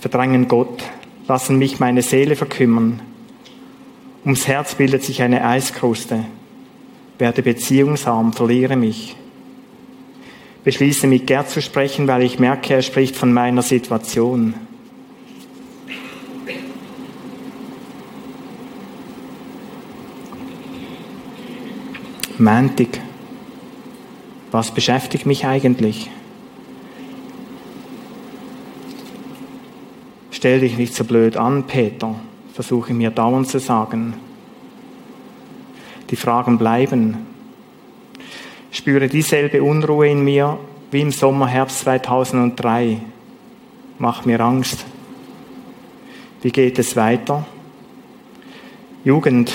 verdrängen 0.00 0.48
Gott, 0.48 0.84
lassen 1.28 1.56
mich 1.56 1.80
meine 1.80 2.02
Seele 2.02 2.36
verkümmern. 2.36 3.00
Ums 4.26 4.46
Herz 4.46 4.74
bildet 4.74 5.02
sich 5.02 5.22
eine 5.22 5.42
Eiskruste, 5.42 6.26
werde 7.18 7.42
beziehungsarm, 7.42 8.34
verliere 8.34 8.76
mich. 8.76 9.16
Beschließe 10.64 11.06
mit 11.06 11.26
Gerd 11.26 11.48
zu 11.48 11.62
sprechen, 11.62 12.06
weil 12.06 12.20
ich 12.20 12.38
merke, 12.38 12.74
er 12.74 12.82
spricht 12.82 13.16
von 13.16 13.32
meiner 13.32 13.62
Situation. 13.62 14.52
Mantik. 22.40 23.00
Was 24.50 24.72
beschäftigt 24.72 25.26
mich 25.26 25.46
eigentlich? 25.46 26.10
Stell 30.30 30.60
dich 30.60 30.78
nicht 30.78 30.94
so 30.94 31.04
blöd 31.04 31.36
an, 31.36 31.66
Peter, 31.66 32.14
versuche 32.54 32.94
mir 32.94 33.10
dauernd 33.10 33.48
zu 33.48 33.60
sagen. 33.60 34.14
Die 36.08 36.16
Fragen 36.16 36.56
bleiben. 36.56 37.26
spüre 38.70 39.08
dieselbe 39.08 39.62
Unruhe 39.62 40.08
in 40.08 40.24
mir 40.24 40.58
wie 40.90 41.02
im 41.02 41.10
Sommer, 41.10 41.46
Herbst 41.46 41.80
2003. 41.80 43.02
Mach 43.98 44.24
mir 44.24 44.40
Angst. 44.40 44.86
Wie 46.40 46.50
geht 46.50 46.78
es 46.78 46.96
weiter? 46.96 47.46
Jugend, 49.04 49.52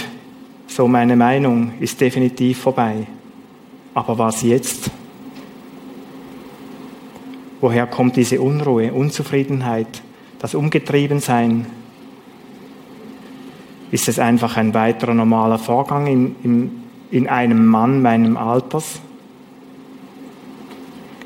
so 0.76 0.90
meine 0.90 1.16
Meinung, 1.16 1.72
ist 1.80 2.02
definitiv 2.02 2.60
vorbei. 2.60 3.08
Aber 3.94 4.18
was 4.18 4.42
jetzt? 4.42 4.92
Woher 7.62 7.88
kommt 7.88 8.18
diese 8.18 8.42
Unruhe, 8.42 8.92
Unzufriedenheit, 8.92 9.88
das 10.38 10.54
Umgetriebensein? 10.54 11.68
Ist 13.90 14.10
es 14.10 14.20
einfach 14.20 14.58
ein 14.58 14.74
weiterer 14.74 15.14
normaler 15.14 15.60
Vorgang 15.60 16.08
in, 16.08 16.36
in, 16.44 16.84
in 17.10 17.30
einem 17.30 17.66
Mann 17.66 18.02
meinem 18.02 18.36
Alters? 18.36 19.00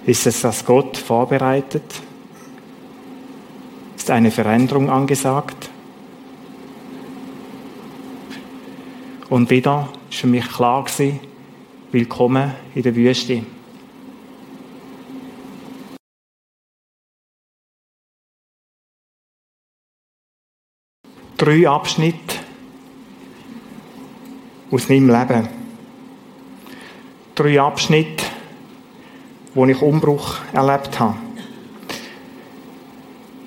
Ist 0.06 0.28
es, 0.28 0.42
dass 0.42 0.64
Gott 0.64 0.96
vorbereitet? 0.96 2.04
Ist 3.98 4.12
eine 4.12 4.30
Veränderung 4.30 4.92
angesagt? 4.92 5.69
Und 9.30 9.52
wieder 9.52 9.90
ist 10.10 10.20
für 10.20 10.28
mich 10.28 10.48
klar 10.48 10.84
gewesen, 10.84 11.20
Willkommen 11.92 12.54
in 12.76 12.84
der 12.84 12.96
Wüste. 12.96 13.44
Drei 21.36 21.68
Abschnitte 21.68 22.36
aus 24.70 24.88
meinem 24.88 25.10
Leben. 25.10 25.50
Drei 27.34 27.60
Abschnitte, 27.60 28.24
wo 29.56 29.66
ich 29.66 29.82
Umbruch 29.82 30.38
erlebt 30.54 31.00
habe. 31.00 31.18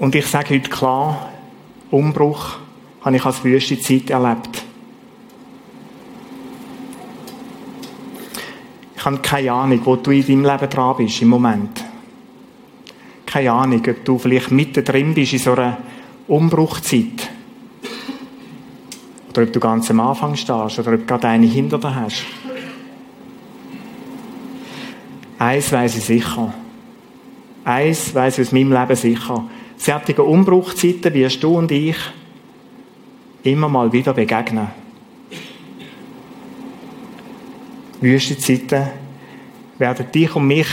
Und 0.00 0.16
ich 0.16 0.26
sage 0.26 0.57
heute 0.57 0.68
klar, 0.68 1.33
Umbruch 1.92 2.59
habe 3.02 3.16
ich 3.16 3.24
als 3.24 3.44
Wüstezeit 3.44 4.11
erlebt. 4.11 4.62
Ich 9.02 9.06
habe 9.06 9.18
keine 9.18 9.50
Ahnung, 9.50 9.80
wo 9.82 9.96
du 9.96 10.12
in 10.12 10.24
deinem 10.24 10.44
Leben 10.44 10.70
dran 10.70 10.96
bist 10.96 11.22
im 11.22 11.28
Moment. 11.28 11.84
Keine 13.26 13.50
Ahnung, 13.50 13.82
ob 13.84 14.04
du 14.04 14.16
vielleicht 14.16 14.52
mittendrin 14.52 15.12
bist 15.12 15.32
in 15.32 15.40
so 15.40 15.54
einer 15.54 15.78
Umbruchzeit. 16.28 17.28
Oder 19.28 19.42
ob 19.42 19.52
du 19.52 19.58
ganz 19.58 19.90
am 19.90 19.98
Anfang 19.98 20.36
stehst 20.36 20.78
oder 20.78 20.92
ob 20.92 21.00
du 21.00 21.04
gerade 21.06 21.26
eine 21.26 21.46
hinter 21.46 21.78
dir 21.78 21.92
hast. 21.92 22.22
Eins 25.36 25.72
weiss 25.72 25.96
ich 25.96 26.04
sicher. 26.04 26.54
Eins 27.64 28.14
weiss 28.14 28.38
ich 28.38 28.46
aus 28.46 28.52
meinem 28.52 28.72
Leben 28.72 28.94
sicher. 28.94 29.50
Sättige 29.78 30.22
Umbruchzeiten 30.22 31.12
wirst 31.12 31.42
du 31.42 31.58
und 31.58 31.72
ich 31.72 31.96
immer 33.42 33.68
mal 33.68 33.92
wieder 33.92 34.14
begegnen. 34.14 34.82
Wüstenzeiten 38.02 38.88
werden 39.78 40.10
dich 40.12 40.34
und 40.34 40.46
mich 40.46 40.66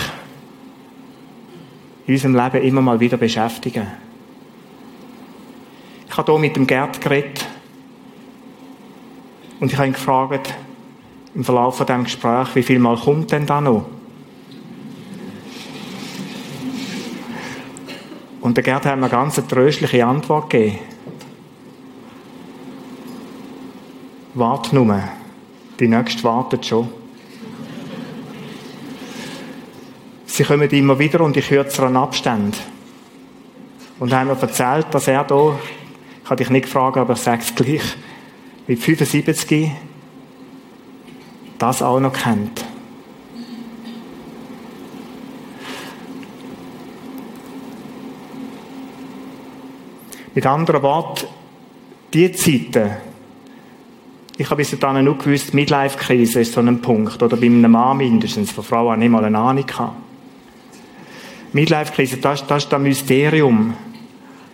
in 2.08 2.16
unserem 2.16 2.36
Leben 2.36 2.64
immer 2.66 2.82
mal 2.82 3.00
wieder 3.00 3.18
beschäftigen. 3.18 3.86
Ich 6.10 6.18
habe 6.18 6.32
hier 6.32 6.40
mit 6.40 6.56
dem 6.56 6.66
Gerd 6.66 7.00
geredet 7.00 7.46
und 9.60 9.72
ich 9.72 9.78
habe 9.78 9.88
ihn 9.88 9.94
gefragt, 9.94 10.56
im 11.36 11.44
Verlauf 11.44 11.78
von 11.78 11.86
diesem 11.86 12.04
Gespräch, 12.06 12.56
wie 12.56 12.64
viel 12.64 12.80
Mal 12.80 12.98
kommt 12.98 13.32
denn 13.32 13.46
da 13.46 13.62
noch? 13.62 13.86
Und 18.42 18.58
der 18.58 18.64
Gerd 18.64 18.86
hat 18.86 18.96
mir 18.96 19.04
eine 19.04 19.10
ganz 19.12 19.36
tröstliche 19.36 20.04
Antwort 20.06 20.50
gegeben. 20.50 20.80
Wart 24.34 24.74
nur, 24.74 25.04
die 25.80 25.88
nächste 25.88 26.24
wartet 26.24 26.66
schon. 26.66 26.99
Sie 30.40 30.46
kommen 30.46 30.70
immer 30.70 30.98
wieder 30.98 31.20
und 31.20 31.36
in 31.36 31.44
kürzeren 31.44 31.98
Abständen. 31.98 32.56
Und 34.00 34.14
haben 34.14 34.28
mir 34.28 34.42
erzählt, 34.42 34.88
dass 34.92 35.10
er 35.10 35.26
da, 35.26 35.60
ich 36.18 36.30
kann 36.30 36.38
dich 36.38 36.50
nicht 36.50 36.70
fragen, 36.70 36.98
aber 36.98 37.16
ich 37.16 37.20
sage 37.20 37.42
es 37.42 37.54
gleich, 37.54 37.82
mit 38.66 38.80
75 38.80 39.70
das 41.58 41.82
auch 41.82 42.00
noch 42.00 42.14
kennt. 42.14 42.64
Mit 50.34 50.46
anderen 50.46 50.82
Worten, 50.84 51.28
die 52.14 52.32
Zeiten, 52.32 52.92
ich 54.38 54.46
habe 54.46 54.56
bis 54.56 54.80
dahin 54.80 55.04
nur 55.04 55.18
gewusst, 55.18 55.54
Midlife-Krise 55.54 56.40
ist 56.40 56.54
so 56.54 56.62
ein 56.62 56.82
Punkt, 56.82 57.22
oder 57.22 57.36
bei 57.36 57.48
einem 57.48 57.70
Mann 57.70 57.98
mindestens, 57.98 58.54
von 58.54 58.64
Frauen 58.64 59.00
nicht 59.00 59.10
mal 59.10 59.26
eine 59.26 59.38
Ahnung 59.38 59.66
gehabt. 59.66 60.09
Midlife-Krise, 61.54 62.18
das, 62.18 62.46
das 62.46 62.64
ist 62.64 62.72
das 62.72 62.82
Mysterium. 62.82 63.74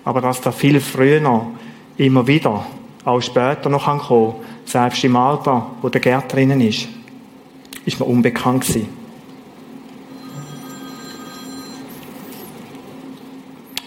Aber 0.03 0.21
dass 0.21 0.41
da 0.41 0.51
viel 0.51 0.79
früher 0.79 1.47
immer 1.97 2.27
wieder, 2.27 2.65
auch 3.03 3.21
später 3.21 3.69
noch 3.69 3.85
kommen 3.85 4.01
kann, 4.01 4.33
selbst 4.65 5.03
im 5.03 5.15
Alter, 5.15 5.71
wo 5.81 5.89
der 5.89 6.01
Gerd 6.01 6.31
drinnen 6.31 6.61
ist, 6.61 6.87
ist 7.85 7.99
mir 7.99 8.05
unbekannt 8.05 8.65
gewesen. 8.65 8.87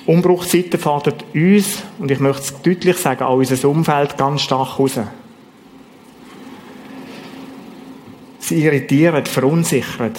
Umbruchzeiten 0.07 0.81
fordern 0.81 1.17
uns, 1.35 1.83
und 1.99 2.11
ich 2.11 2.19
möchte 2.19 2.43
es 2.43 2.63
deutlich 2.63 2.97
sagen, 2.97 3.25
auch 3.25 3.37
unser 3.37 3.69
Umfeld 3.69 4.17
ganz 4.17 4.41
stark 4.41 4.79
raus. 4.79 4.99
Sie 8.39 8.65
irritieren, 8.65 9.27
verunsichern. 9.27 10.15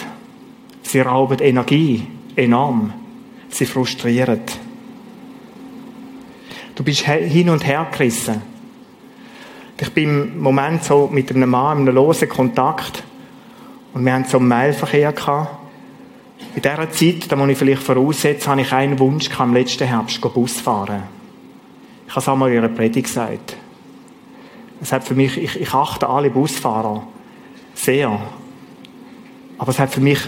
Sie 0.83 0.99
rauben 0.99 1.39
Energie 1.39 2.05
enorm. 2.35 2.93
Sie 3.49 3.65
frustriert. 3.65 4.57
Du 6.75 6.83
bist 6.83 7.01
hin 7.01 7.49
und 7.49 7.65
her 7.65 7.87
gerissen. 7.91 8.41
Ich 9.81 9.91
bin 9.93 10.33
im 10.33 10.39
Moment 10.39 10.83
so 10.83 11.09
mit 11.11 11.29
einem 11.31 11.49
Mann 11.49 11.79
in 11.79 11.87
einem 11.87 11.95
losen 11.95 12.29
Kontakt 12.29 13.03
und 13.93 14.05
wir 14.05 14.13
haben 14.13 14.25
so 14.25 14.37
einen 14.37 14.47
Mailverkehr 14.47 15.11
gehabt. 15.11 15.57
In 16.55 16.61
dieser 16.61 16.91
Zeit, 16.91 17.31
da 17.31 17.35
muss 17.35 17.49
ich 17.49 17.57
vielleicht 17.57 17.83
voraussetzen, 17.83 18.49
habe 18.49 18.61
ich 18.61 18.73
einen 18.73 18.99
Wunsch 18.99 19.29
gehabt, 19.29 19.49
im 19.49 19.53
letzten 19.53 19.87
Herbst 19.87 20.21
Bus 20.21 20.59
fahren. 20.59 21.03
Ich 22.07 22.11
habe 22.11 22.21
es 22.21 22.27
einmal 22.27 22.49
in 22.49 22.55
ihrer 22.55 22.69
Predigt 22.69 23.07
gesagt. 23.07 23.55
Es 24.81 24.91
hat 24.91 25.03
für 25.03 25.15
mich, 25.15 25.37
ich, 25.37 25.59
ich 25.59 25.73
achte 25.73 26.07
alle 26.07 26.29
Busfahrer 26.29 27.05
sehr. 27.73 28.19
Aber 29.57 29.69
es 29.69 29.79
hat 29.79 29.93
für 29.93 30.01
mich 30.01 30.19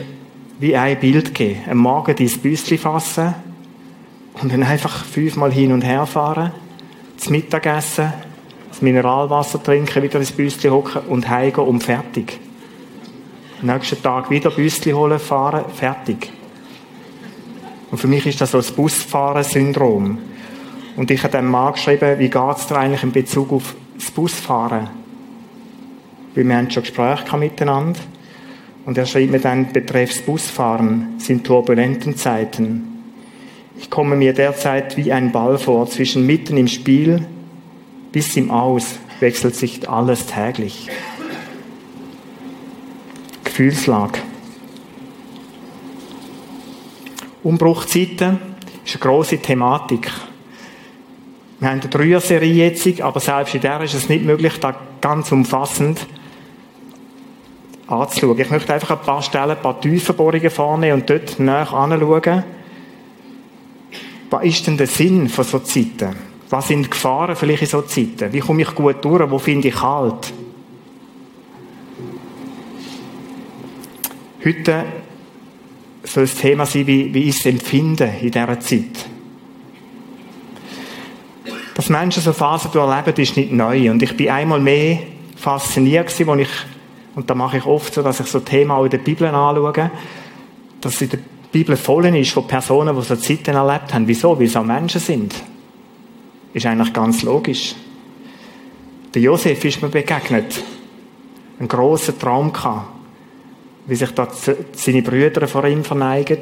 wie 0.62 0.78
ein 0.78 1.00
Bild 1.00 1.34
geben. 1.34 1.60
Am 1.68 1.80
Morgen 1.80 2.16
dein 2.16 2.30
Büsschen 2.40 2.78
fassen 2.78 3.34
und 4.42 4.54
dann 4.54 4.62
einfach 4.62 5.06
fünfmal 5.06 5.52
hin 5.52 5.72
und 5.72 5.82
her 5.82 6.06
fahren, 6.06 6.52
das 7.18 7.32
Mittagessen, 7.32 8.14
das 8.70 8.82
Mineralwasser 8.82 9.62
trinken, 9.62 10.04
wieder 10.04 10.20
ins 10.20 10.32
Büsschen 10.32 10.70
hocken 10.70 11.02
und 11.10 11.28
heimgehen 11.28 11.68
und 11.68 11.84
fertig. 11.84 12.40
nächsten 13.64 14.04
Tag 14.04 14.30
wieder 14.30 14.52
Büsschen 14.52 14.96
holen, 14.96 15.18
fahren, 15.18 15.66
fertig. 15.74 16.32
Und 17.90 17.98
für 17.98 18.08
mich 18.08 18.28
ist 18.28 18.40
das 18.40 18.52
so 18.52 18.60
das 18.60 18.72
Busfahren-Syndrom. 18.72 20.20
Und 20.96 21.10
ich 21.10 21.24
habe 21.24 21.38
dem 21.38 21.48
Mann 21.48 21.74
geschrieben, 21.74 22.20
wie 22.20 22.30
geht 22.30 22.58
es 22.58 22.68
dir 22.68 22.78
eigentlich 22.78 23.02
in 23.02 23.12
Bezug 23.12 23.52
auf 23.52 23.76
das 23.96 24.12
Busfahren? 24.12 24.90
Weil 26.36 26.48
wir 26.48 26.56
haben 26.56 26.70
schon 26.70 26.84
Gespräche 26.84 27.36
miteinander. 27.36 28.00
Und 28.86 28.98
er 28.98 29.06
schreibt 29.06 29.32
mir 29.32 29.40
dann, 29.40 29.72
betreffs 29.74 30.22
Busfahren 30.22 31.16
sind 31.20 31.46
turbulenten 31.46 32.18
Zeiten. 32.18 33.04
Ich 33.78 33.90
komme 33.90 34.16
mir 34.16 34.34
derzeit 34.34 34.98
wie 34.98 35.12
ein 35.12 35.32
Ball 35.32 35.58
vor, 35.58 35.88
zwischen 35.88 36.26
mitten 36.26 36.58
im 36.58 36.68
Spiel 36.68 37.26
bis 38.12 38.36
im 38.36 38.52
Aus 38.52 39.00
wechselt 39.20 39.56
sich 39.56 39.88
alles 39.90 40.26
täglich. 40.26 40.90
Gefühlslage. 43.44 44.20
Umbruchzeiten 47.44 48.40
ist 48.86 48.96
eine 48.96 49.02
grosse 49.02 49.38
Thematik. 49.38 50.12
Wir 51.60 51.70
haben 51.70 51.80
eine 51.80 51.90
Dreier-Serie 51.90 52.54
jetzt, 52.70 53.02
aber 53.02 53.20
selbst 53.20 53.56
in 53.56 53.62
der 53.62 53.82
ist 53.82 53.94
es 53.94 54.10
nicht 54.10 54.26
möglich, 54.26 54.60
da 54.60 54.76
ganz 55.00 55.32
umfassend 55.32 56.06
anzuschauen. 57.92 58.40
Ich 58.40 58.50
möchte 58.50 58.74
einfach 58.74 58.92
ein 58.92 59.06
paar 59.06 59.22
Stellen, 59.22 59.52
ein 59.52 59.62
paar 59.62 59.80
Tiefenbohrungen 59.80 60.50
vornehmen 60.50 61.02
und 61.02 61.10
dort 61.10 61.40
näher 61.40 61.74
anschauen. 61.74 62.44
Was 64.30 64.44
ist 64.44 64.68
denn 64.68 64.78
der 64.78 64.88
Sinn 64.88 65.28
von 65.28 65.44
so 65.44 65.60
Zeiten? 65.60 66.16
Was 66.50 66.68
sind 66.68 66.84
die 66.84 66.90
Gefahren 66.90 67.36
vielleicht 67.36 67.64
in 67.64 67.68
so 67.68 67.82
Zeiten? 67.82 68.32
Wie 68.32 68.40
komme 68.40 68.62
ich 68.62 68.74
gut 68.74 69.04
durch? 69.04 69.30
Wo 69.30 69.38
finde 69.38 69.68
ich 69.68 69.82
Halt? 69.82 70.34
Heute 74.44 74.86
soll 76.04 76.24
das 76.24 76.36
Thema 76.36 76.66
sein, 76.66 76.88
wie, 76.88 77.14
wie 77.14 77.30
ist 77.30 77.40
das 77.40 77.54
Empfinden 77.54 78.10
in 78.22 78.32
dieser 78.32 78.60
Zeit? 78.60 79.08
Dass 81.76 81.90
Menschen 81.90 82.24
so 82.24 82.34
Phasen 82.34 82.72
erleben, 82.74 83.22
ist 83.22 83.38
nicht 83.38 83.52
neu. 83.52 83.92
Und 83.92 84.02
ich 84.02 84.16
bin 84.18 84.30
einmal 84.30 84.60
mehr 84.60 85.00
fasziniert 85.36 86.08
als 86.08 86.20
ich, 86.20 86.50
und 87.16 87.30
da 87.30 87.36
mache 87.36 87.58
ich 87.58 87.66
oft 87.66 87.94
so, 87.94 88.02
dass 88.02 88.20
ich 88.20 88.28
so 88.28 88.40
Themen 88.40 88.72
auch 88.72 88.86
in 88.86 88.90
der 88.90 89.00
Bibel 89.00 89.28
anschaue, 89.28 89.92
dass 90.80 91.02
in 91.02 91.10
der 91.10 91.20
Bibel 91.52 91.76
voll 91.76 92.06
ist 92.16 92.32
von 92.32 92.48
Personen, 92.48 92.96
die 92.96 93.02
so 93.02 93.16
Zeiten 93.16 93.56
erlebt 93.56 93.94
haben. 93.94 94.08
Wieso? 94.08 94.38
Weil 94.38 94.46
es 94.46 94.56
auch 94.56 94.64
Menschen 94.64 95.02
sind. 95.02 95.36
Ist 96.54 96.66
eigentlich 96.66 96.94
ganz 96.94 97.24
logisch. 97.24 97.76
Der 99.14 99.22
Josef 99.22 99.64
ist 99.66 99.82
mir 99.82 99.90
begegnet. 99.90 100.64
Ein 101.60 101.68
großer 101.68 102.18
Traum 102.18 102.54
gehabt 102.54 103.02
wie 103.86 103.96
sich 103.96 104.12
da 104.12 104.28
seine 104.74 105.02
Brüder 105.02 105.48
vor 105.48 105.66
ihm 105.66 105.84
verneigen. 105.84 106.40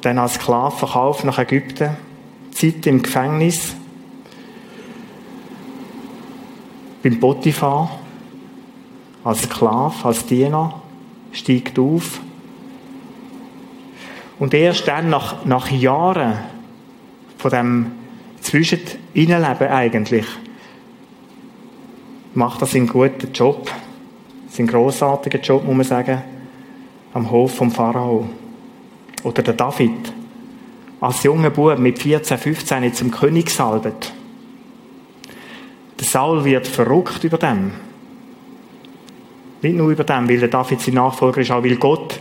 Dann 0.00 0.18
als 0.18 0.34
Sklave 0.34 0.76
verkauft 0.76 1.24
nach 1.24 1.38
Ägypten, 1.38 1.96
Zeit 2.52 2.86
im 2.86 3.02
Gefängnis, 3.02 3.74
beim 7.06 7.20
Potiphar, 7.20 8.00
als 9.22 9.42
Sklave, 9.42 9.94
als 10.02 10.26
Diener, 10.26 10.82
steigt 11.30 11.78
auf. 11.78 12.20
Und 14.40 14.52
erst 14.52 14.88
dann, 14.88 15.08
nach, 15.08 15.44
nach 15.44 15.70
Jahren 15.70 16.34
von 17.38 17.50
dem 17.52 17.92
Zwischeninnenleben 18.40 19.68
eigentlich, 19.68 20.26
macht 22.34 22.62
er 22.62 22.66
seinen 22.66 22.88
guten 22.88 23.32
Job, 23.32 23.70
seinen 24.48 24.66
grossartigen 24.66 25.40
Job, 25.42 25.64
muss 25.64 25.76
man 25.76 25.86
sagen, 25.86 26.22
am 27.14 27.30
Hof 27.30 27.54
vom 27.54 27.70
Pharao. 27.70 28.28
Oder 29.22 29.44
der 29.44 29.54
David, 29.54 30.12
als 31.00 31.22
junger 31.22 31.50
Bub 31.50 31.78
mit 31.78 32.00
14, 32.00 32.36
15 32.36 32.94
zum 32.94 33.12
König 33.12 33.50
salbet. 33.50 34.12
Der 35.98 36.06
Saul 36.06 36.44
wird 36.44 36.66
verrückt 36.66 37.24
über 37.24 37.38
dem. 37.38 37.72
Nicht 39.62 39.76
nur 39.76 39.90
über 39.90 40.04
dem, 40.04 40.28
weil 40.28 40.38
der 40.38 40.48
David 40.48 40.80
sein 40.80 40.94
Nachfolger 40.94 41.40
ist, 41.40 41.50
auch 41.50 41.64
weil 41.64 41.76
Gott 41.76 42.20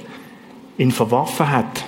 ihn 0.78 0.92
verworfen 0.92 1.50
hat. 1.50 1.84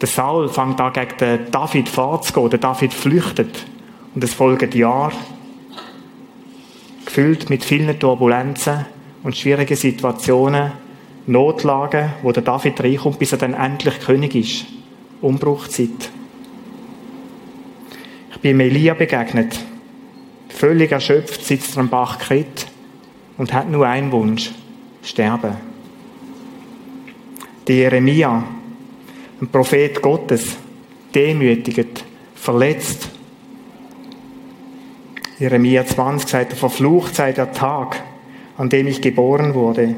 Der 0.00 0.08
Saul 0.08 0.48
fängt 0.48 0.80
an 0.80 0.92
gegen 0.92 1.16
den 1.18 1.50
David 1.50 1.88
vorzugehen, 1.88 2.50
der 2.50 2.58
David 2.58 2.92
flüchtet. 2.92 3.66
Und 4.14 4.24
es 4.24 4.34
folgen 4.34 4.70
Jahre 4.72 5.12
gefüllt 7.04 7.48
mit 7.48 7.64
vielen 7.64 7.98
Turbulenzen 7.98 8.86
und 9.22 9.36
schwierigen 9.36 9.76
Situationen, 9.76 10.72
Notlagen, 11.26 12.12
wo 12.22 12.32
der 12.32 12.42
David 12.42 12.80
reinkommt, 12.82 13.18
bis 13.18 13.32
er 13.32 13.38
dann 13.38 13.54
endlich 13.54 14.00
König 14.00 14.34
ist. 14.34 14.66
Umbruchzeit. 15.20 16.10
Ich 18.32 18.40
bin 18.40 18.60
Elia 18.60 18.94
begegnet. 18.94 19.58
Völlig 20.54 20.92
erschöpft 20.92 21.44
sitzt 21.44 21.76
er 21.76 21.80
am 21.80 21.88
Bach 21.88 22.18
Krit 22.20 22.66
und 23.36 23.52
hat 23.52 23.68
nur 23.68 23.86
einen 23.86 24.12
Wunsch. 24.12 24.52
Sterben. 25.02 25.56
Der 27.66 27.74
Jeremia, 27.74 28.44
ein 29.40 29.48
Prophet 29.48 30.00
Gottes, 30.00 30.56
demütigt, 31.14 32.04
verletzt, 32.34 33.10
Jeremia 35.38 35.84
20 35.84 36.30
sagt 36.30 36.52
er, 36.52 36.56
verflucht 36.56 37.16
sei 37.16 37.32
der 37.32 37.52
Tag, 37.52 38.00
an 38.56 38.68
dem 38.68 38.86
ich 38.86 39.02
geboren 39.02 39.54
wurde. 39.54 39.96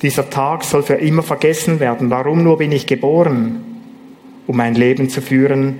Dieser 0.00 0.30
Tag 0.30 0.64
soll 0.64 0.82
für 0.82 0.94
immer 0.94 1.22
vergessen 1.22 1.78
werden. 1.78 2.10
Warum 2.10 2.42
nur 2.42 2.56
bin 2.56 2.72
ich 2.72 2.86
geboren? 2.86 3.62
Um 4.46 4.58
ein 4.58 4.74
Leben 4.74 5.10
zu 5.10 5.20
führen, 5.20 5.78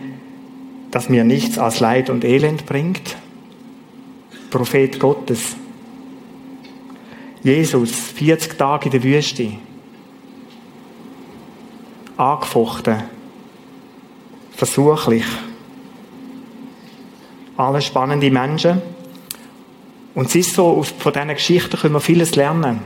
das 0.90 1.09
mir 1.09 1.25
nichts 1.25 1.59
als 1.59 1.81
Leid 1.81 2.11
und 2.11 2.25
Elend 2.25 2.66
bringt? 2.66 3.16
Prophet 4.53 5.01
Gottes. 5.01 5.57
Jesus, 7.43 7.91
40 7.91 8.59
Tage 8.59 8.85
in 8.85 8.91
der 8.91 9.03
Wüste. 9.03 9.49
Angefochten. 12.19 13.03
Versuchlich 14.53 15.25
alle 17.57 17.81
spannende 17.81 18.31
Menschen. 18.31 18.83
Und 20.15 20.27
es 20.27 20.35
ist 20.35 20.55
so, 20.55 20.83
von 20.83 21.12
diesen 21.12 21.29
Geschichten 21.29 21.79
können 21.79 21.95
wir 21.95 22.01
vieles 22.01 22.37
lernen. 22.37 22.81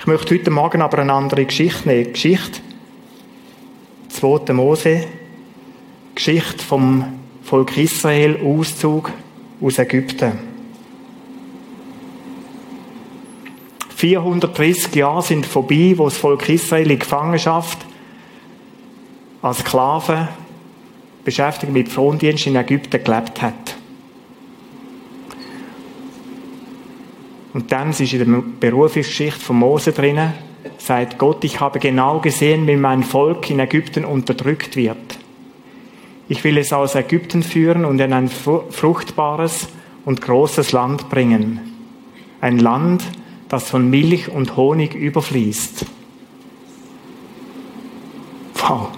Ich 0.00 0.06
möchte 0.08 0.34
heute 0.34 0.50
Morgen 0.50 0.82
aber 0.82 0.98
eine 0.98 1.12
andere 1.12 1.44
Geschichte 1.44 1.88
nehmen. 1.88 2.12
Geschichte 2.12 2.60
2. 4.08 4.52
Mose, 4.52 5.04
Geschichte 6.16 6.64
vom 6.64 7.04
Volk 7.42 7.76
Israel, 7.76 8.40
Auszug 8.42 9.12
aus 9.60 9.78
Ägypten. 9.78 10.32
430 13.96 14.94
Jahre 14.94 15.22
sind 15.22 15.46
vorbei, 15.46 15.94
wo 15.96 16.04
das 16.04 16.18
Volk 16.18 16.48
Israel 16.48 16.90
in 16.90 16.98
Gefangenschaft 16.98 17.78
als 19.40 19.58
Sklaven 19.58 20.28
beschäftigt 21.24 21.72
mit 21.72 21.88
Frondienst 21.88 22.46
in 22.46 22.56
Ägypten 22.56 23.02
gelebt 23.02 23.40
hat. 23.40 23.76
Und 27.54 27.72
dann 27.72 27.90
ist 27.90 28.00
in 28.00 28.18
der 28.18 28.42
Berufungsgeschichte 28.60 29.40
von 29.40 29.56
Mose 29.56 29.92
drinnen, 29.92 30.34
sagt 30.76 31.16
Gott, 31.16 31.42
ich 31.42 31.58
habe 31.58 31.78
genau 31.78 32.20
gesehen, 32.20 32.66
wie 32.66 32.76
mein 32.76 33.02
Volk 33.02 33.48
in 33.48 33.60
Ägypten 33.60 34.04
unterdrückt 34.04 34.76
wird. 34.76 35.18
Ich 36.28 36.42
will 36.42 36.58
es 36.58 36.72
aus 36.72 36.94
Ägypten 36.94 37.42
führen 37.42 37.84
und 37.84 38.00
in 38.00 38.12
ein 38.12 38.28
fruchtbares 38.28 39.68
und 40.04 40.22
großes 40.22 40.72
Land 40.72 41.08
bringen. 41.08 41.60
Ein 42.40 42.58
Land, 42.58 43.04
das 43.48 43.70
von 43.70 43.88
Milch 43.88 44.28
und 44.28 44.56
Honig 44.56 44.94
überfließt. 44.94 45.86
Wow. 48.54 48.88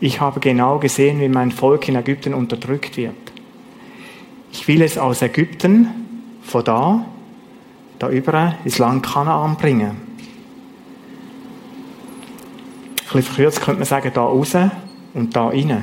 Ich 0.00 0.20
habe 0.20 0.40
genau 0.40 0.78
gesehen, 0.78 1.20
wie 1.20 1.28
mein 1.28 1.52
Volk 1.52 1.88
in 1.88 1.94
Ägypten 1.94 2.34
unterdrückt 2.34 2.96
wird. 2.96 3.14
Ich 4.52 4.66
will 4.68 4.82
es 4.82 4.98
aus 4.98 5.22
Ägypten, 5.22 5.88
von 6.42 6.64
da, 6.64 7.04
da 7.98 8.10
über 8.10 8.56
ins 8.64 8.78
Land 8.78 9.04
Kanaan 9.04 9.56
bringen. 9.56 9.96
Ein 13.06 13.22
bisschen 13.22 13.22
verkürzt 13.22 13.60
könnte 13.62 13.80
man 13.80 13.86
sagen, 13.86 14.10
da 14.12 14.22
raus 14.22 14.54
und 15.16 15.34
da 15.34 15.48
rein. 15.48 15.82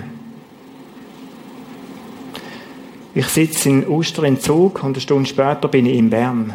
Ich 3.15 3.28
sitze 3.28 3.69
in 3.69 3.88
Uster 3.88 4.24
im 4.24 4.39
Zug 4.39 4.84
und 4.84 4.91
eine 4.91 5.02
Stunde 5.02 5.28
später 5.28 5.67
bin 5.67 5.86
ich 5.86 5.98
in 5.98 6.10
Bern. 6.10 6.54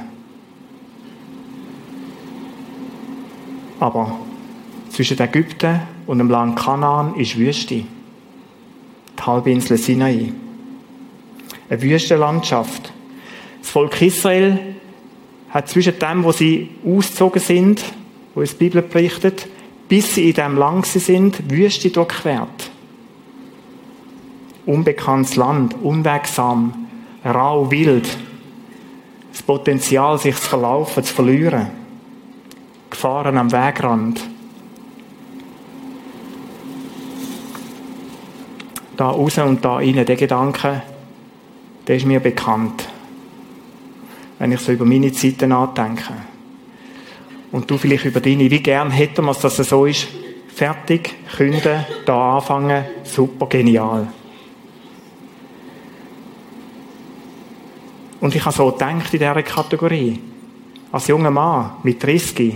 Aber 3.81 4.19
zwischen 4.91 5.21
Ägypten 5.21 5.81
und 6.07 6.19
dem 6.19 6.31
Land 6.31 6.57
Kanaan 6.57 7.15
ist 7.15 7.37
Wüste. 7.37 7.85
Die 9.19 9.23
Halbinsel 9.25 9.77
Sinai. 9.77 10.33
Eine 11.69 11.83
Wüstenlandschaft. 11.83 12.93
Das 13.61 13.71
Volk 13.71 14.01
Israel 14.03 14.59
hat 15.51 15.69
zwischen 15.69 15.99
dem, 15.99 16.25
wo 16.25 16.33
sie 16.33 16.71
ausgezogen 16.85 17.43
sind, 17.43 17.85
wo 18.35 18.43
es 18.43 18.57
die 18.57 18.65
Bibel 18.65 18.83
berichtet, 18.83 19.49
bis 19.89 20.15
sie 20.15 20.29
in 20.29 20.35
dem 20.35 20.57
Land 20.57 20.87
sind, 20.87 21.51
Wüste 21.51 21.91
durchquert. 21.91 22.68
Unbekanntes 24.69 25.37
Land, 25.37 25.77
unwegsam, 25.83 26.89
rau, 27.25 27.71
wild. 27.71 28.07
Das 29.33 29.41
Potenzial, 29.41 30.19
sich 30.19 30.37
zu 30.37 30.43
verlaufen, 30.43 31.03
zu 31.03 31.15
verlieren. 31.15 31.69
Gefahren 32.91 33.39
am 33.39 33.51
Wegrand. 33.51 34.21
Da 38.99 39.09
raus 39.09 39.39
und 39.39 39.65
da 39.65 39.77
rein, 39.77 40.05
der 40.05 40.17
Gedanke, 40.17 40.83
der 41.87 41.97
ist 41.97 42.05
mir 42.05 42.21
bekannt. 42.21 42.87
Wenn 44.39 44.53
ich 44.53 44.61
so 44.61 44.73
über 44.73 44.85
meine 44.85 45.13
Zeiten 45.13 45.49
nachdenke. 45.49 46.13
Und 47.53 47.71
du 47.71 47.79
vielleicht 47.79 48.05
über 48.05 48.21
deine. 48.21 48.51
Wie 48.51 48.61
gern 48.61 48.91
hätten 48.91 49.25
wir 49.25 49.31
es, 49.31 49.39
dass 49.39 49.59
es 49.59 49.71
so 49.71 49.87
ist. 49.87 50.09
Fertig, 50.55 51.15
künden, 51.35 51.87
da 52.05 52.37
anfangen, 52.37 52.85
super, 53.03 53.47
genial. 53.47 54.09
Und 58.21 58.35
ich 58.35 58.45
habe 58.45 58.55
so 58.55 58.71
gedacht 58.71 59.13
in 59.13 59.21
dieser 59.21 59.43
Kategorie. 59.43 60.21
Als 60.91 61.07
junger 61.07 61.31
Mann, 61.31 61.73
mit 61.83 62.03
30, 62.03 62.55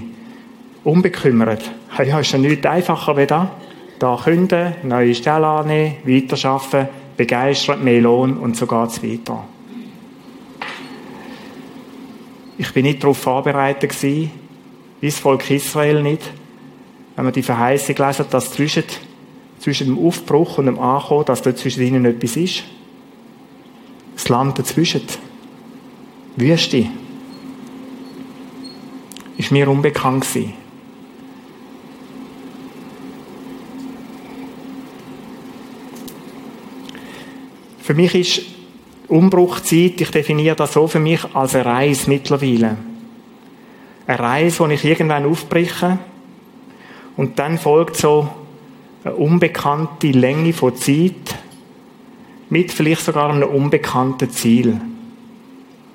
unbekümmert. 0.84 1.70
Ja, 1.98 2.18
ist 2.18 2.32
ja 2.32 2.38
nichts 2.38 2.66
einfacher 2.66 3.16
wie 3.16 3.26
da. 3.26 3.50
Da 3.98 4.18
künden, 4.22 4.74
neue 4.82 5.14
Stellen 5.14 5.44
annehmen, 5.44 5.96
weiterarbeiten, 6.04 6.88
begeistert, 7.16 7.82
mehr 7.82 8.00
Lohn 8.00 8.36
und 8.36 8.56
so 8.56 8.66
geht 8.66 8.88
es 8.88 9.02
weiter. 9.02 9.44
Ich 12.58 12.72
bin 12.72 12.84
nicht 12.84 13.02
darauf 13.02 13.18
vorbereitet 13.18 13.90
gewesen, 13.90 14.30
wie 15.00 15.06
das 15.06 15.18
Volk 15.18 15.48
Israel 15.50 16.02
nicht. 16.02 16.22
Wenn 17.14 17.24
man 17.24 17.34
die 17.34 17.42
Verheißung 17.42 17.96
lesen, 17.96 18.26
dass 18.30 18.52
zwischen, 18.52 18.84
zwischen 19.58 19.88
dem 19.88 20.04
Aufbruch 20.04 20.58
und 20.58 20.66
dem 20.66 20.78
Ankommen, 20.78 21.24
dass 21.24 21.42
da 21.42 21.54
zwischen 21.54 21.82
ihnen 21.82 22.04
etwas 22.04 22.36
ist. 22.36 22.64
Das 24.14 24.28
Land 24.28 24.58
dazwischen. 24.58 25.02
Wüste. 26.36 26.86
Ist 29.36 29.50
mir 29.50 29.68
unbekannt 29.68 30.26
gewesen. 30.26 30.54
Für 37.80 37.94
mich 37.94 38.14
ist 38.14 38.42
Umbruchzeit, 39.08 40.00
ich 40.00 40.10
definiere 40.10 40.56
das 40.56 40.72
so 40.72 40.86
für 40.86 41.00
mich 41.00 41.22
als 41.34 41.54
eine 41.54 41.66
Reise 41.66 42.08
mittlerweile. 42.08 42.78
Eine 44.06 44.18
Reise, 44.18 44.60
wo 44.60 44.66
ich 44.68 44.84
irgendwann 44.84 45.26
aufbreche 45.26 45.98
und 47.16 47.38
dann 47.38 47.58
folgt 47.58 47.96
so 47.96 48.28
eine 49.04 49.14
unbekannte 49.14 50.12
Länge 50.12 50.52
von 50.52 50.76
Zeit 50.76 51.36
mit 52.48 52.72
vielleicht 52.72 53.04
sogar 53.04 53.30
einem 53.30 53.48
unbekannten 53.48 54.30
Ziel. 54.30 54.80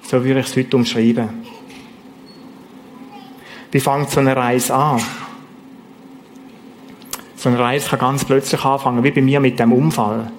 So 0.07 0.23
würde 0.23 0.39
ich 0.39 0.47
es 0.47 0.55
heute 0.55 0.77
umschreiben. 0.77 1.27
Wie 3.71 3.79
fängt 3.81 4.09
so 4.09 4.21
eine 4.21 4.37
Reise 4.37 4.73
an? 4.73 5.01
So 7.35 7.49
eine 7.49 7.59
Reise 7.59 7.89
kann 7.89 7.99
ganz 7.99 8.23
plötzlich 8.23 8.63
anfangen, 8.63 9.03
wie 9.03 9.11
bei 9.11 9.21
mir 9.21 9.41
mit 9.41 9.59
dem 9.59 9.73
Unfall. 9.73 10.31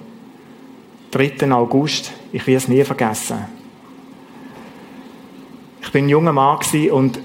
3. 1.11 1.51
August, 1.51 2.11
ich 2.31 2.47
werde 2.47 2.57
es 2.57 2.67
nie 2.67 2.83
vergessen. 2.83 3.45
Ich 5.83 5.91
bin 5.91 6.05
ein 6.05 6.09
junger 6.09 6.33
Mann 6.33 6.57
und 6.89 7.19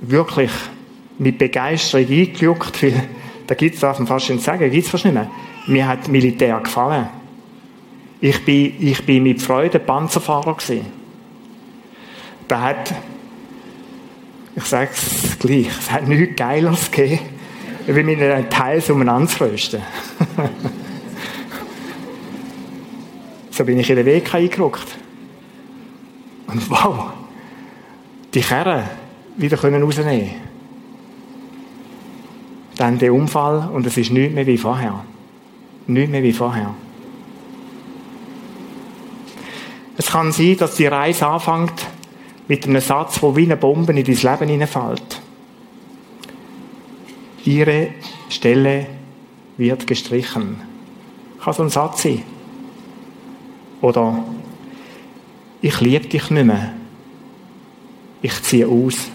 wirklich 0.00 0.50
mit 1.16 1.38
Begeisterung 1.38 2.08
eingejuckt, 2.08 2.82
weil 2.82 3.08
da 3.46 3.54
gibt 3.54 3.76
es, 3.76 3.80
darf 3.82 4.00
man 4.00 4.08
fast 4.08 4.26
schon 4.26 4.40
sagen, 4.40 4.68
gibt 4.68 4.84
es 4.84 4.90
fast 4.90 5.04
nicht 5.04 5.14
mehr. 5.14 5.30
Mir 5.68 5.86
hat 5.86 6.08
Militär 6.08 6.58
gefallen. 6.58 7.06
Ich 8.20 8.44
bin, 8.44 8.74
ich 8.80 9.06
bin 9.06 9.22
mit 9.22 9.40
Freude 9.40 9.78
Panzerfahrer 9.78 10.54
gewesen. 10.54 11.03
Da 12.48 12.60
hat, 12.60 12.94
ich 14.54 14.64
sage 14.64 14.90
es 14.92 15.38
gleich, 15.38 15.68
es 15.68 15.90
hat 15.90 16.06
nichts 16.06 16.36
Geileres 16.36 16.90
gegeben, 16.90 17.20
wie 17.86 18.02
mit 18.02 18.20
einem 18.20 18.50
Teil 18.50 18.82
umeinander 18.90 19.28
zu 19.28 19.44
rösten. 19.44 19.82
so 23.50 23.64
bin 23.64 23.78
ich 23.78 23.88
in 23.88 23.96
den 23.96 24.06
Weg 24.06 24.34
eingerückt. 24.34 24.96
Und 26.46 26.70
wow, 26.70 27.12
die 28.32 28.40
Kerren, 28.40 28.84
wieder 29.36 29.56
können 29.56 29.82
rausnehmen 29.82 30.30
Dann 32.76 32.98
der 32.98 33.12
Unfall 33.12 33.70
und 33.72 33.86
es 33.86 33.96
ist 33.96 34.12
nichts 34.12 34.34
mehr 34.34 34.46
wie 34.46 34.58
vorher. 34.58 35.04
Nichts 35.86 36.10
mehr 36.10 36.22
wie 36.22 36.32
vorher. 36.32 36.74
Es 39.96 40.06
kann 40.10 40.32
sein, 40.32 40.56
dass 40.56 40.74
die 40.76 40.86
Reise 40.86 41.26
anfängt 41.26 41.86
mit 42.48 42.66
einem 42.66 42.80
Satz, 42.80 43.22
wo 43.22 43.34
wie 43.36 43.44
eine 43.44 43.56
Bombe 43.56 43.92
in 43.92 44.04
dein 44.04 44.14
Leben 44.14 44.48
hineinfällt. 44.48 45.20
Ihre 47.44 47.88
Stelle 48.28 48.86
wird 49.56 49.86
gestrichen. 49.86 50.60
Kann 51.40 51.54
so 51.54 51.62
ein 51.62 51.70
Satz 51.70 52.02
sein. 52.02 52.22
Oder 53.80 54.24
ich 55.60 55.80
liebe 55.80 56.06
dich 56.06 56.30
nicht 56.30 56.44
mehr. 56.44 56.72
Ich 58.22 58.42
ziehe 58.42 58.66
aus. 58.66 59.10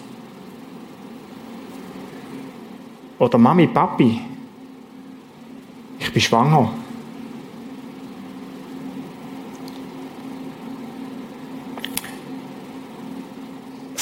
Oder 3.17 3.37
Mami, 3.37 3.67
Papi, 3.67 4.21
ich 5.99 6.13
bin 6.13 6.21
schwanger. 6.21 6.71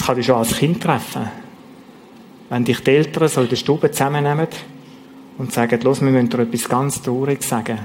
Kann 0.08 0.16
dich 0.16 0.26
schon 0.26 0.38
als 0.38 0.58
Kind 0.58 0.82
treffen. 0.82 1.28
Wenn 2.50 2.64
dich 2.64 2.80
die 2.80 2.92
Eltern 2.92 3.28
so 3.28 3.42
in 3.42 3.50
der 3.50 3.58
Stube 3.58 3.92
zusammennehmen 3.92 4.48
und 5.38 5.52
sagen, 5.52 5.82
los, 5.82 6.02
wir 6.02 6.10
müssen 6.10 6.30
dir 6.30 6.40
etwas 6.40 6.70
ganz 6.70 7.02
Trauriges 7.02 7.50
sagen. 7.50 7.78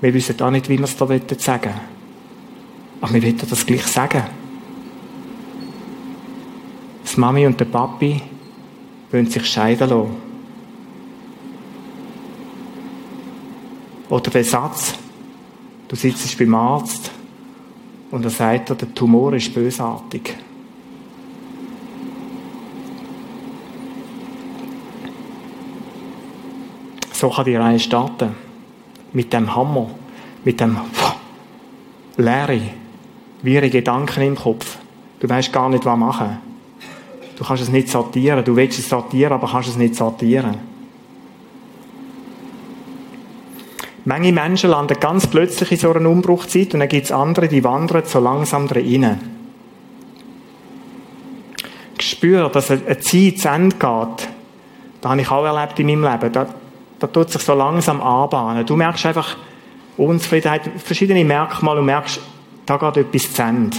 Wir 0.00 0.12
wissen 0.12 0.40
auch 0.42 0.50
nicht, 0.50 0.68
wie 0.68 0.76
wir 0.76 0.86
es 0.86 0.96
da 0.96 1.06
sagen 1.06 1.20
wollen. 1.38 1.80
Aber 3.00 3.14
wir 3.14 3.22
wollen 3.22 3.38
das 3.48 3.64
gleich 3.64 3.86
sagen. 3.86 4.24
Die 7.14 7.20
Mami 7.20 7.46
und 7.46 7.60
der 7.60 7.66
Papi 7.66 8.20
wollen 9.12 9.30
sich 9.30 9.46
scheiden 9.46 9.88
lassen. 9.88 10.16
Oder 14.08 14.30
der 14.32 14.44
Satz, 14.44 14.94
du 15.86 15.94
sitzt 15.94 16.36
beim 16.36 16.54
Arzt 16.56 17.12
und 18.10 18.24
er 18.24 18.30
sagt 18.30 18.70
dir, 18.70 18.74
der 18.74 18.92
Tumor 18.92 19.32
ist 19.34 19.54
bösartig. 19.54 20.34
So 27.20 27.28
kann 27.28 27.44
die 27.44 27.54
Reihe 27.54 27.78
starten. 27.78 28.34
Mit 29.12 29.30
dem 29.30 29.54
Hammer, 29.54 29.90
mit 30.42 30.58
dem 30.58 30.78
Leere, 32.16 32.62
wirre 33.42 33.68
Gedanken 33.68 34.22
im 34.22 34.36
Kopf. 34.36 34.78
Du 35.18 35.28
weißt 35.28 35.52
gar 35.52 35.68
nicht, 35.68 35.84
was 35.84 35.98
machen. 35.98 36.38
Du 37.36 37.44
kannst 37.44 37.62
es 37.62 37.68
nicht 37.68 37.90
sortieren. 37.90 38.42
Du 38.42 38.56
willst 38.56 38.78
es 38.78 38.88
sortieren, 38.88 39.34
aber 39.34 39.48
kannst 39.48 39.68
es 39.68 39.76
nicht 39.76 39.96
sortieren. 39.96 40.60
Manche 44.06 44.32
Menschen 44.32 44.70
landen 44.70 44.98
ganz 44.98 45.26
plötzlich 45.26 45.72
in 45.72 45.76
so 45.76 45.92
einer 45.92 46.08
Umbruchzeit 46.08 46.72
und 46.72 46.80
dann 46.80 46.88
gibt 46.88 47.04
es 47.04 47.12
andere, 47.12 47.48
die 47.48 47.62
wandern 47.62 48.02
so 48.06 48.18
langsam 48.18 48.64
rein. 48.64 49.20
Ich 51.98 52.10
spüre, 52.12 52.48
dass 52.50 52.70
eine 52.70 52.98
Zeit 52.98 53.38
zu 53.38 53.48
Ende 53.50 53.76
geht. 53.76 54.28
Das 55.02 55.10
habe 55.10 55.20
ich 55.20 55.30
auch 55.30 55.44
erlebt 55.44 55.78
in 55.78 55.86
meinem 55.86 56.04
Leben. 56.04 56.59
Da, 57.00 57.06
tut 57.06 57.30
sich 57.30 57.42
so 57.42 57.54
langsam 57.54 58.00
anbahnen. 58.00 58.64
Du 58.64 58.76
merkst 58.76 59.06
einfach 59.06 59.36
Unzufriedenheit, 59.96 60.62
verschiedene 60.76 61.24
Merkmale 61.24 61.80
und 61.80 61.86
merkst, 61.86 62.20
da 62.66 62.76
geht 62.76 62.98
etwas 62.98 63.32
zu 63.32 63.42
Ende. 63.42 63.76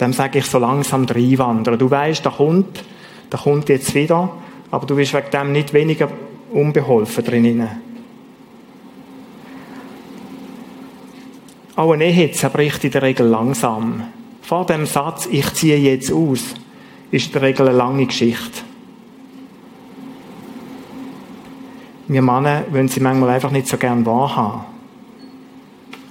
Dem 0.00 0.12
sage 0.12 0.38
ich 0.38 0.46
so 0.46 0.58
langsam 0.58 1.06
reinwandern. 1.06 1.78
Du 1.78 1.90
weißt, 1.90 2.24
da 2.24 2.30
kommt, 2.30 2.84
da 3.30 3.38
kommt 3.38 3.68
jetzt 3.68 3.94
wieder, 3.94 4.30
aber 4.70 4.86
du 4.86 4.96
bist 4.96 5.14
wegen 5.14 5.30
dem 5.30 5.52
nicht 5.52 5.72
weniger 5.72 6.08
unbeholfen 6.52 7.24
drinnen. 7.24 7.68
Auch 11.76 11.92
eine 11.92 12.04
Ehe 12.04 12.30
zerbricht 12.32 12.84
in 12.84 12.90
der 12.92 13.02
Regel 13.02 13.26
langsam. 13.26 14.04
Vor 14.42 14.66
dem 14.66 14.86
Satz, 14.86 15.26
ich 15.30 15.52
ziehe 15.54 15.78
jetzt 15.78 16.12
aus, 16.12 16.54
ist 17.10 17.26
in 17.26 17.32
der 17.32 17.42
Regel 17.42 17.68
eine 17.68 17.76
lange 17.76 18.06
Geschichte. 18.06 18.60
Wir 22.06 22.20
Männer 22.20 22.64
wollen 22.70 22.88
sie 22.88 23.00
manchmal 23.00 23.30
einfach 23.30 23.50
nicht 23.50 23.66
so 23.66 23.78
gern 23.78 24.04
wahrhaben. 24.04 24.64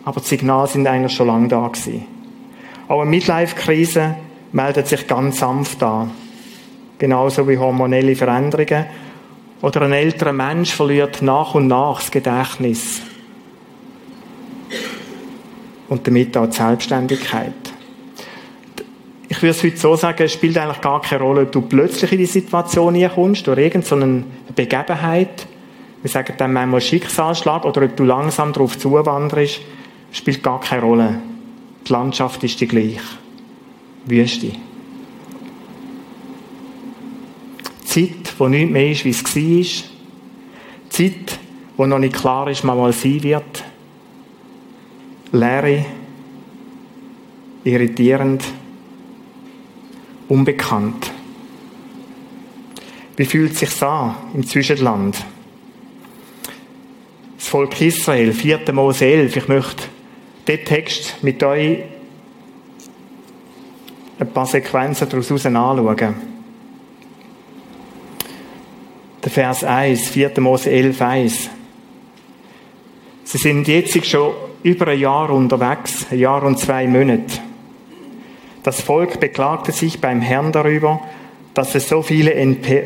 Aber 0.05 0.21
die 0.21 0.27
Signale 0.27 0.67
sind 0.67 0.87
eigentlich 0.87 1.13
schon 1.13 1.27
lange 1.27 1.47
da 1.47 1.67
gewesen. 1.67 2.05
Auch 2.87 3.01
eine 3.01 3.09
Midlife-Krise 3.09 4.15
meldet 4.51 4.87
sich 4.87 5.07
ganz 5.07 5.39
sanft 5.39 5.81
an. 5.83 6.11
Genauso 6.97 7.47
wie 7.47 7.57
hormonelle 7.57 8.15
Veränderungen. 8.15 8.85
Oder 9.61 9.83
ein 9.83 9.93
älterer 9.93 10.33
Mensch 10.33 10.73
verliert 10.73 11.21
nach 11.21 11.55
und 11.55 11.67
nach 11.67 11.99
das 11.99 12.11
Gedächtnis. 12.11 13.01
Und 15.89 16.07
damit 16.07 16.35
auch 16.35 16.47
die 16.47 16.57
Selbstständigkeit. 16.57 17.53
Ich 19.29 19.41
würde 19.41 19.51
es 19.51 19.63
heute 19.63 19.77
so 19.77 19.95
sagen, 19.95 20.23
es 20.23 20.33
spielt 20.33 20.57
eigentlich 20.57 20.81
gar 20.81 21.01
keine 21.01 21.23
Rolle, 21.23 21.43
ob 21.43 21.51
du 21.51 21.61
plötzlich 21.61 22.11
in 22.11 22.17
die 22.17 22.25
Situation 22.25 23.09
kommst, 23.13 23.47
durch 23.47 23.57
irgendeine 23.57 24.23
Begebenheit. 24.55 25.47
Wir 26.03 26.09
sagen 26.09 26.33
dann 26.37 26.51
manchmal 26.51 26.81
Schicksalsschlag, 26.81 27.63
oder 27.63 27.83
ob 27.83 27.95
du 27.95 28.03
langsam 28.03 28.51
darauf 28.51 28.77
zuwanderst, 28.77 29.61
spielt 30.11 30.43
gar 30.43 30.59
keine 30.59 30.81
Rolle. 30.81 31.21
Die 31.87 31.91
Landschaft 31.91 32.43
ist 32.43 32.59
die 32.59 32.67
gleiche. 32.67 32.99
Wüste. 34.05 34.51
Zeit, 37.85 38.33
wo 38.37 38.49
nichts 38.49 38.71
mehr 38.71 38.91
ist, 38.91 39.05
wie 39.05 39.11
es 39.11 39.23
war. 39.23 39.89
Zeit, 40.89 41.39
wo 41.77 41.85
noch 41.85 41.99
nicht 41.99 42.15
klar 42.15 42.49
ist, 42.49 42.67
was 42.67 42.75
mal 42.75 42.91
sein 42.91 43.23
wird. 43.23 43.63
Leere, 45.31 45.85
irritierend, 47.63 48.43
unbekannt. 50.27 51.11
Wie 53.15 53.25
fühlt 53.25 53.53
es 53.53 53.59
sich 53.59 53.81
an 53.83 54.15
im 54.33 54.45
Zwischenland? 54.45 55.15
Das 57.43 57.49
Volk 57.49 57.81
Israel, 57.81 58.31
4. 58.31 58.71
Mose 58.71 59.05
11. 59.05 59.35
Ich 59.35 59.47
möchte 59.49 59.83
den 60.47 60.63
Text 60.63 61.21
mit 61.23 61.43
euch 61.43 61.79
ein 64.17 64.31
paar 64.31 64.45
Sequenzen 64.45 65.09
daraus 65.09 65.29
anschauen. 65.29 66.15
Der 69.21 69.29
Vers 69.29 69.65
1, 69.65 70.07
4. 70.07 70.31
Mose 70.39 70.71
11, 70.71 71.01
1. 71.01 71.49
Sie 73.25 73.37
sind 73.37 73.67
jetzt 73.67 74.05
schon 74.05 74.31
über 74.63 74.87
ein 74.87 74.99
Jahr 74.99 75.29
unterwegs, 75.29 76.07
ein 76.09 76.19
Jahr 76.19 76.43
und 76.43 76.59
zwei 76.59 76.87
Monate. 76.87 77.39
Das 78.63 78.79
Volk 78.79 79.19
beklagte 79.19 79.73
sich 79.73 79.99
beim 79.99 80.21
Herrn 80.21 80.53
darüber, 80.53 81.01
dass 81.53 81.75
es 81.75 81.89
so 81.89 82.03
viele, 82.03 82.33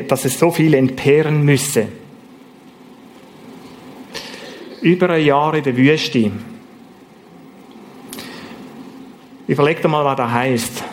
dass 0.08 0.24
es 0.24 0.36
so 0.36 0.50
viele 0.50 0.78
entbehren 0.78 1.44
müsse. 1.44 1.86
Über 4.80 5.10
ein 5.10 5.24
Jahr 5.24 5.54
in 5.54 5.64
der 5.64 5.76
Wüste. 5.76 6.30
Überleg 9.46 9.82
dir 9.82 9.88
mal, 9.88 10.04
was 10.04 10.16
das 10.16 10.30
heißt. 10.30 10.84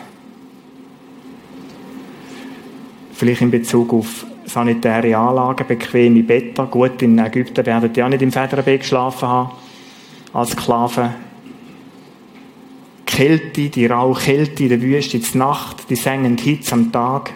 Vielleicht 3.12 3.42
in 3.42 3.50
Bezug 3.50 3.92
auf 3.92 4.26
sanitäre 4.44 5.16
Anlagen, 5.16 5.66
bequeme 5.66 6.22
Betten. 6.22 6.70
Gut, 6.70 7.02
in 7.02 7.18
Ägypten 7.18 7.64
werden 7.66 7.92
die 7.92 8.02
auch 8.02 8.08
nicht 8.08 8.22
im 8.22 8.32
Federbett 8.32 8.80
geschlafen 8.80 9.28
haben, 9.28 9.50
als 10.32 10.50
Sklaven. 10.50 11.14
Kälte, 13.04 13.68
die 13.68 13.86
raue 13.86 14.14
Kälte 14.14 14.64
in 14.64 14.68
der 14.68 14.82
Wüste, 14.82 15.18
die 15.18 15.38
Nacht, 15.38 15.88
die 15.88 15.96
sengende 15.96 16.42
Hitze 16.42 16.72
am 16.72 16.92
Tag. 16.92 17.32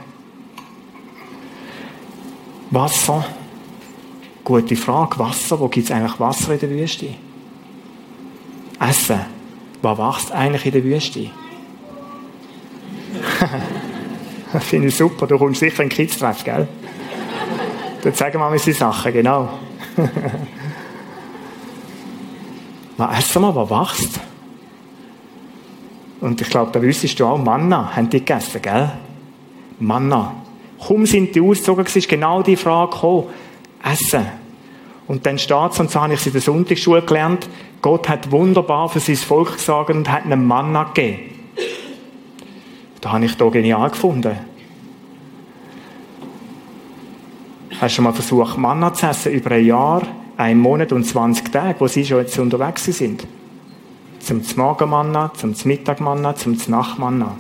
Wasser. 2.71 3.25
Gute 4.51 4.75
Frage. 4.75 5.17
Wasser. 5.17 5.61
Wo 5.61 5.69
gibt 5.69 5.89
es 5.89 5.93
eigentlich 5.93 6.19
Wasser 6.19 6.55
in 6.55 6.59
der 6.59 6.71
Wüste? 6.71 7.07
Essen. 8.81 9.21
Was 9.81 9.97
wächst 9.97 10.33
eigentlich 10.33 10.67
in 10.67 10.73
der 10.73 10.83
Wüste? 10.83 11.31
Finde 14.59 14.89
ich 14.89 14.97
super. 14.97 15.29
Du 15.29 15.39
kommst 15.39 15.61
sicher 15.61 15.85
in 15.85 15.89
den 15.89 15.95
Kids-Treff, 15.97 16.43
gell? 16.43 16.67
Dann 18.03 18.13
zeigen 18.13 18.41
wir 18.41 18.41
mal 18.41 18.51
unsere 18.51 18.77
Sachen, 18.77 19.13
genau. 19.13 19.51
was 22.97 23.19
essen 23.21 23.43
wir, 23.43 23.55
was 23.55 23.71
wächst? 23.71 24.21
Und 26.21 26.41
ich 26.41 26.51
glaube, 26.51 26.73
da 26.73 26.83
wüsstest 26.83 27.21
du 27.21 27.25
auch, 27.25 27.39
Manna 27.39 27.95
haben 27.95 28.11
die 28.11 28.19
gegessen, 28.19 28.61
gell? 28.61 28.91
Manna. 29.79 30.35
Kaum 30.85 31.07
sind 31.07 31.37
die 31.37 31.41
ausgezogen, 31.41 31.87
ist 31.87 32.09
genau 32.09 32.43
die 32.43 32.57
Frage 32.57 32.91
gekommen. 32.91 33.29
Essen. 33.85 34.40
Und 35.11 35.27
dann 35.27 35.41
steht 35.41 35.73
es, 35.73 35.81
und 35.81 35.91
so 35.91 36.01
habe 36.01 36.15
ich 36.15 36.21
es 36.21 36.27
in 36.27 36.33
der 36.35 36.41
Sonntagsschule 36.41 37.03
gelernt, 37.03 37.49
Gott 37.83 38.09
hat 38.09 38.31
wunderbar 38.31 38.89
für 38.89 39.01
sein 39.01 39.17
Volk 39.17 39.55
gesagt 39.55 39.91
und 39.91 40.09
hat 40.09 40.25
einen 40.25 40.47
Manna 40.47 40.85
gegeben. 40.85 41.51
Da 43.01 43.11
habe 43.11 43.25
ich 43.25 43.37
da 43.37 43.49
genial 43.49 43.91
gefunden. 43.91 44.39
Hast 47.73 47.83
du 47.83 47.89
schon 47.89 48.05
mal 48.05 48.13
versucht, 48.13 48.57
Manna 48.57 48.95
zu 48.95 49.09
essen 49.09 49.33
über 49.33 49.51
ein 49.51 49.67
Jahr, 49.67 50.03
einen 50.37 50.61
Monat 50.61 50.93
und 50.93 51.03
20 51.03 51.51
Tage, 51.51 51.81
wo 51.81 51.89
sie 51.89 52.05
schon 52.05 52.19
jetzt 52.19 52.39
unterwegs 52.39 52.85
sind? 52.85 53.27
Zum 54.21 54.43
Morgenmanna, 54.55 55.33
zum 55.35 55.57
Mittagmanna, 55.65 56.37
zum 56.37 56.57
Nachtmanna. 56.69 57.35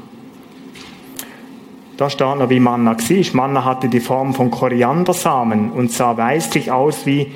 Da 1.96 2.10
steht 2.10 2.36
noch, 2.36 2.50
wie 2.50 2.58
Manna 2.58 2.96
war. 2.96 3.34
Manna 3.34 3.64
hatte 3.64 3.88
die 3.88 4.00
Form 4.00 4.34
von 4.34 4.50
Koriandersamen 4.50 5.70
und 5.70 5.92
sah 5.92 6.16
weißlich 6.16 6.72
aus 6.72 7.06
wie 7.06 7.30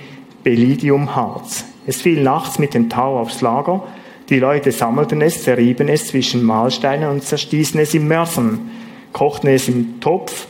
Belidiumharz. 0.44 1.64
Es 1.86 2.02
fiel 2.02 2.22
nachts 2.22 2.58
mit 2.58 2.74
dem 2.74 2.88
Tau 2.88 3.18
aufs 3.18 3.40
Lager. 3.40 3.82
Die 4.28 4.38
Leute 4.38 4.72
sammelten 4.72 5.20
es, 5.20 5.42
zerrieben 5.42 5.88
es 5.88 6.06
zwischen 6.06 6.44
Mahlsteinen 6.44 7.10
und 7.10 7.22
zerstießen 7.22 7.80
es 7.80 7.94
im 7.94 8.06
Mörsern, 8.08 8.70
kochten 9.12 9.48
es 9.48 9.68
im 9.68 10.00
Topf 10.00 10.46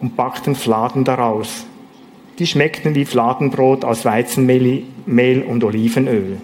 und 0.00 0.16
backten 0.16 0.54
Fladen 0.54 1.04
daraus. 1.04 1.64
Die 2.38 2.46
schmeckten 2.46 2.94
wie 2.94 3.04
Fladenbrot 3.04 3.84
aus 3.84 4.04
Weizenmehl 4.04 5.42
und 5.48 5.64
Olivenöl. 5.64 6.38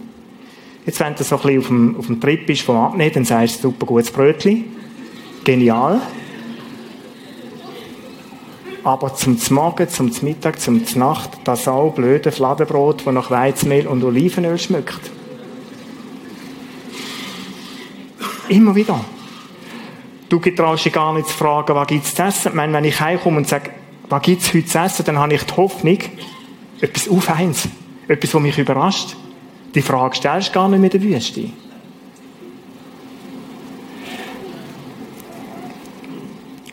Jetzt, 0.87 0.99
wenn 0.99 1.15
du 1.15 1.23
so 1.23 1.37
ein 1.37 1.43
bisschen 1.43 1.59
auf 1.59 1.67
dem, 1.67 1.97
auf 1.97 2.07
dem 2.07 2.21
Trip 2.21 2.47
bist 2.47 2.63
vom 2.63 2.77
Abnehmen, 2.77 3.13
dann 3.13 3.25
sagst 3.25 3.59
du, 3.59 3.69
super 3.69 3.87
gutes 3.87 4.11
Brötchen. 4.11 4.65
Genial. 5.45 6.01
Aber 8.85 9.15
zum 9.15 9.39
Morgen, 9.51 9.89
zum 9.89 10.11
Mittag, 10.23 10.61
zum 10.61 10.83
Nacht, 10.97 11.31
das 11.45 11.69
auch 11.69 11.95
blöde 11.95 12.33
Fladenbrot, 12.33 13.07
das 13.07 13.15
nach 13.15 13.31
Weizenmehl 13.31 13.87
und 13.87 14.03
Olivenöl 14.03 14.59
schmeckt. 14.59 15.11
Immer 18.49 18.75
wieder. 18.75 19.05
Du 20.29 20.41
getraust 20.41 20.85
dich 20.85 20.93
gar 20.93 21.15
nicht 21.15 21.29
zu 21.29 21.35
fragen, 21.35 21.75
was 21.75 21.87
gibt 21.87 22.07
es 22.07 22.15
zu 22.15 22.23
essen. 22.23 22.49
Ich 22.49 22.55
meine, 22.55 22.73
wenn 22.73 22.85
ich 22.85 23.01
heimkomme 23.01 23.37
und 23.37 23.49
sage, 23.49 23.71
was 24.09 24.23
gibt 24.23 24.43
es 24.43 24.53
heute 24.53 24.67
zu 24.67 24.79
essen, 24.79 25.05
dann 25.05 25.19
habe 25.19 25.35
ich 25.35 25.43
die 25.43 25.57
Hoffnung, 25.57 25.99
etwas 26.81 27.09
Aufeins, 27.09 27.69
etwas, 28.09 28.35
was 28.35 28.43
mich 28.43 28.59
überrascht. 28.59 29.15
Die 29.75 29.83
Frage 29.83 30.17
stellst 30.17 30.49
du 30.49 30.53
gar 30.55 30.69
nicht 30.69 30.81
mit 30.81 30.93
der 30.93 31.03
Wüste. 31.03 31.51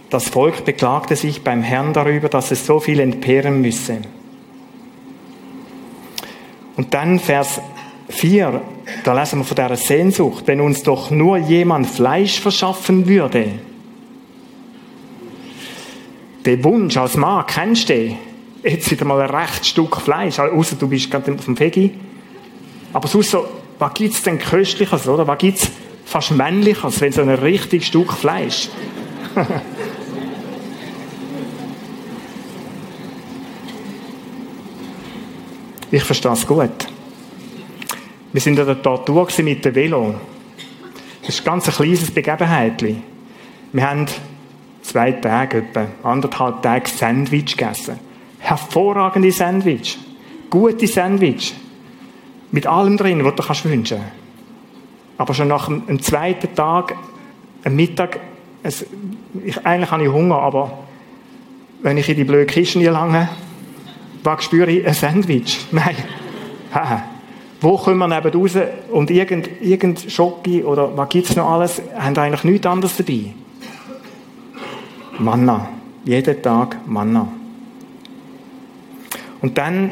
Das 0.09 0.27
Volk 0.27 0.65
beklagte 0.65 1.15
sich 1.15 1.43
beim 1.43 1.61
Herrn 1.61 1.93
darüber, 1.93 2.29
dass 2.29 2.51
es 2.51 2.65
so 2.65 2.79
viel 2.79 2.99
entbehren 2.99 3.61
müsse. 3.61 3.99
Und 6.75 6.93
dann 6.93 7.19
Vers 7.19 7.61
4, 8.09 8.61
da 9.03 9.19
lesen 9.19 9.39
wir 9.39 9.45
von 9.45 9.55
der 9.55 9.75
Sehnsucht, 9.75 10.43
wenn 10.47 10.61
uns 10.61 10.81
doch 10.81 11.11
nur 11.11 11.37
jemand 11.37 11.87
Fleisch 11.87 12.39
verschaffen 12.39 13.07
würde, 13.07 13.51
den 16.45 16.63
Wunsch 16.63 16.97
als 16.97 17.15
Mann, 17.15 17.45
kennst 17.45 17.89
du? 17.89 18.15
Jetzt 18.63 18.89
wieder 18.89 19.05
mal 19.05 19.21
ein 19.21 19.29
recht 19.29 19.65
Stück 19.65 19.97
Fleisch, 19.97 20.39
außer 20.39 20.75
du 20.75 20.87
bist 20.87 21.11
gerade 21.11 21.31
auf 21.33 21.45
dem 21.45 21.59
Veggie. 21.59 21.91
Aber 22.93 23.07
sonst 23.07 23.29
so, 23.29 23.45
was 23.77 23.93
gibt 23.93 24.15
es 24.15 24.23
denn 24.23 24.39
Köstliches, 24.39 25.07
oder? 25.07 25.27
Was 25.27 25.37
gibt 25.37 25.59
es 25.59 25.71
fast 26.05 26.31
Männliches, 26.31 26.99
wenn 26.99 27.11
so 27.11 27.21
ein 27.21 27.29
richtig 27.29 27.85
Stück 27.85 28.11
Fleisch? 28.11 28.69
ich 35.91 36.03
verstehe 36.03 36.31
es 36.31 36.45
gut. 36.45 36.87
Wir 38.31 38.41
sind 38.41 38.59
an 38.59 38.67
der 38.67 38.81
Tortur 38.81 39.27
mit 39.43 39.65
dem 39.65 39.75
Velo. 39.75 40.15
Das 41.21 41.35
ist 41.35 41.41
ein 41.41 41.45
ganz 41.45 41.65
kleines 41.65 42.11
Begebenheit. 42.11 42.83
Wir 43.71 43.89
haben 43.89 44.05
zwei 44.83 45.11
Tage, 45.13 45.57
etwa 45.57 45.87
anderthalb 46.03 46.61
Tage 46.61 46.89
Sandwich 46.89 47.57
gegessen. 47.57 47.99
Hervorragende 48.39 49.31
Sandwich. 49.31 49.97
Gute 50.49 50.87
Sandwich. 50.87 51.53
Mit 52.51 52.67
allem 52.67 52.97
drin, 52.97 53.23
was 53.23 53.35
du 53.35 53.43
kannst 53.43 53.65
wünschen. 53.65 53.99
Aber 55.17 55.33
schon 55.33 55.47
nach 55.49 55.67
einem, 55.67 56.01
zweiten 56.01 56.53
Tag, 56.55 56.95
am 57.63 57.75
Mittag, 57.75 58.19
es, 58.63 58.85
ich, 59.43 59.65
eigentlich 59.65 59.91
habe 59.91 60.03
ich 60.03 60.09
Hunger, 60.09 60.39
aber 60.39 60.79
wenn 61.81 61.97
ich 61.97 62.09
in 62.09 62.15
die 62.15 62.23
blöde 62.23 62.45
Kiste 62.45 62.79
lange, 62.89 63.29
was 64.23 64.43
spüre 64.43 64.71
ich? 64.71 64.85
Ein 64.85 64.93
Sandwich. 64.93 65.65
Nein. 65.71 65.95
Wo 67.61 67.77
kommen 67.77 67.97
wir 67.97 68.07
neben 68.07 68.31
raus 68.31 68.51
und 68.91 69.11
irgend, 69.11 69.49
irgend 69.61 70.11
Schoki 70.11 70.63
oder 70.63 70.95
was 70.95 71.09
gibt's 71.09 71.35
noch 71.35 71.49
alles, 71.49 71.81
haben 71.97 72.17
eigentlich 72.17 72.43
nichts 72.43 72.67
anderes 72.67 72.95
dabei. 72.95 73.33
Manna. 75.17 75.69
Jeden 76.05 76.41
Tag 76.41 76.77
Manna. 76.87 77.27
Und 79.41 79.57
dann 79.57 79.91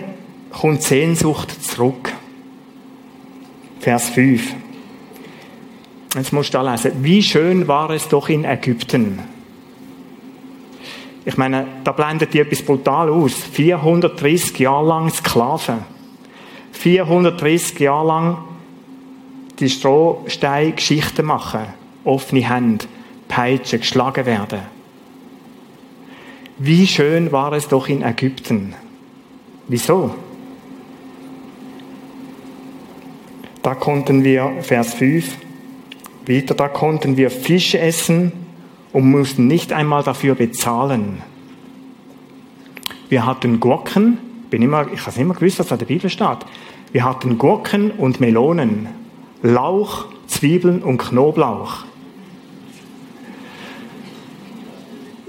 kommt 0.52 0.82
Sehnsucht 0.82 1.64
zurück. 1.64 2.14
Vers 3.80 4.10
5. 4.10 4.54
Jetzt 6.16 6.34
musst 6.34 6.54
du 6.54 6.58
da 6.58 6.72
lesen. 6.72 6.92
Wie 7.02 7.22
schön 7.22 7.68
war 7.68 7.90
es 7.90 8.08
doch 8.08 8.30
in 8.30 8.46
Ägypten. 8.46 9.20
Ich 11.28 11.36
meine, 11.36 11.68
da 11.84 11.92
blendet 11.92 12.34
die 12.34 12.40
etwas 12.40 12.62
brutal 12.62 13.10
aus. 13.10 13.34
430 13.34 14.60
Jahre 14.60 14.88
lang 14.88 15.10
Sklaven. 15.10 15.80
430 16.72 17.80
Jahre 17.82 18.08
lang 18.08 18.38
die 19.60 19.70
Strohsteine 19.70 20.72
Geschichten 20.72 21.26
machen. 21.26 21.66
Offene 22.06 22.50
Hände, 22.50 22.86
Peitschen, 23.28 23.82
geschlagen 23.82 24.26
werden. 24.26 24.62
Wie 26.60 26.88
schön 26.88 27.30
war 27.34 27.52
es 27.52 27.68
doch 27.68 27.90
in 27.90 28.04
Ägypten. 28.04 28.74
Wieso? 29.68 30.16
Da 33.64 33.76
konnten 33.76 34.24
wir, 34.24 34.60
Vers 34.62 34.94
5, 34.94 35.40
weiter, 36.26 36.56
da 36.56 36.70
konnten 36.70 37.18
wir 37.18 37.30
Fische 37.30 37.80
essen 37.80 38.47
und 38.94 39.10
mussten 39.10 39.48
nicht 39.48 39.74
einmal 39.74 40.04
dafür 40.04 40.36
bezahlen. 40.36 41.22
Wir 43.10 43.26
hatten 43.26 43.60
Gurken, 43.60 44.18
bin 44.50 44.62
immer, 44.62 44.92
ich 44.92 45.06
habe 45.06 45.20
immer 45.20 45.34
gewusst, 45.34 45.60
was 45.60 45.68
da 45.68 45.76
in 45.76 45.80
der 45.80 45.86
Bibel 45.86 46.10
steht. 46.10 46.40
Wir 46.92 47.06
hatten 47.06 47.38
Gurken 47.38 47.92
und 47.92 48.20
Melonen, 48.20 48.88
Lauch, 49.42 50.06
Zwiebeln 50.28 50.84
und 50.84 50.98
Knoblauch. 50.98 51.86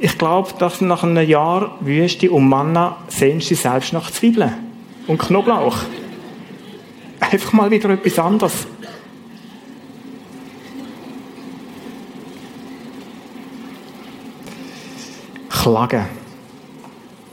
Ich 0.01 0.17
glaube, 0.17 0.51
dass 0.59 0.81
nach 0.81 1.03
einem 1.03 1.29
Jahr 1.29 1.77
Wüste 1.81 2.31
und 2.31 2.49
Manna 2.49 2.99
sehnst 3.09 3.51
du 3.51 3.57
selbst 3.57 3.93
nach 3.93 4.11
Zwiebeln 4.11 4.53
und 5.09 5.19
Knoblauch. 5.19 5.79
Einfach 7.19 7.53
mal 7.53 7.71
wieder 7.71 7.91
etwas 7.91 8.19
anderes. 8.19 8.67
Klagen. 15.69 16.07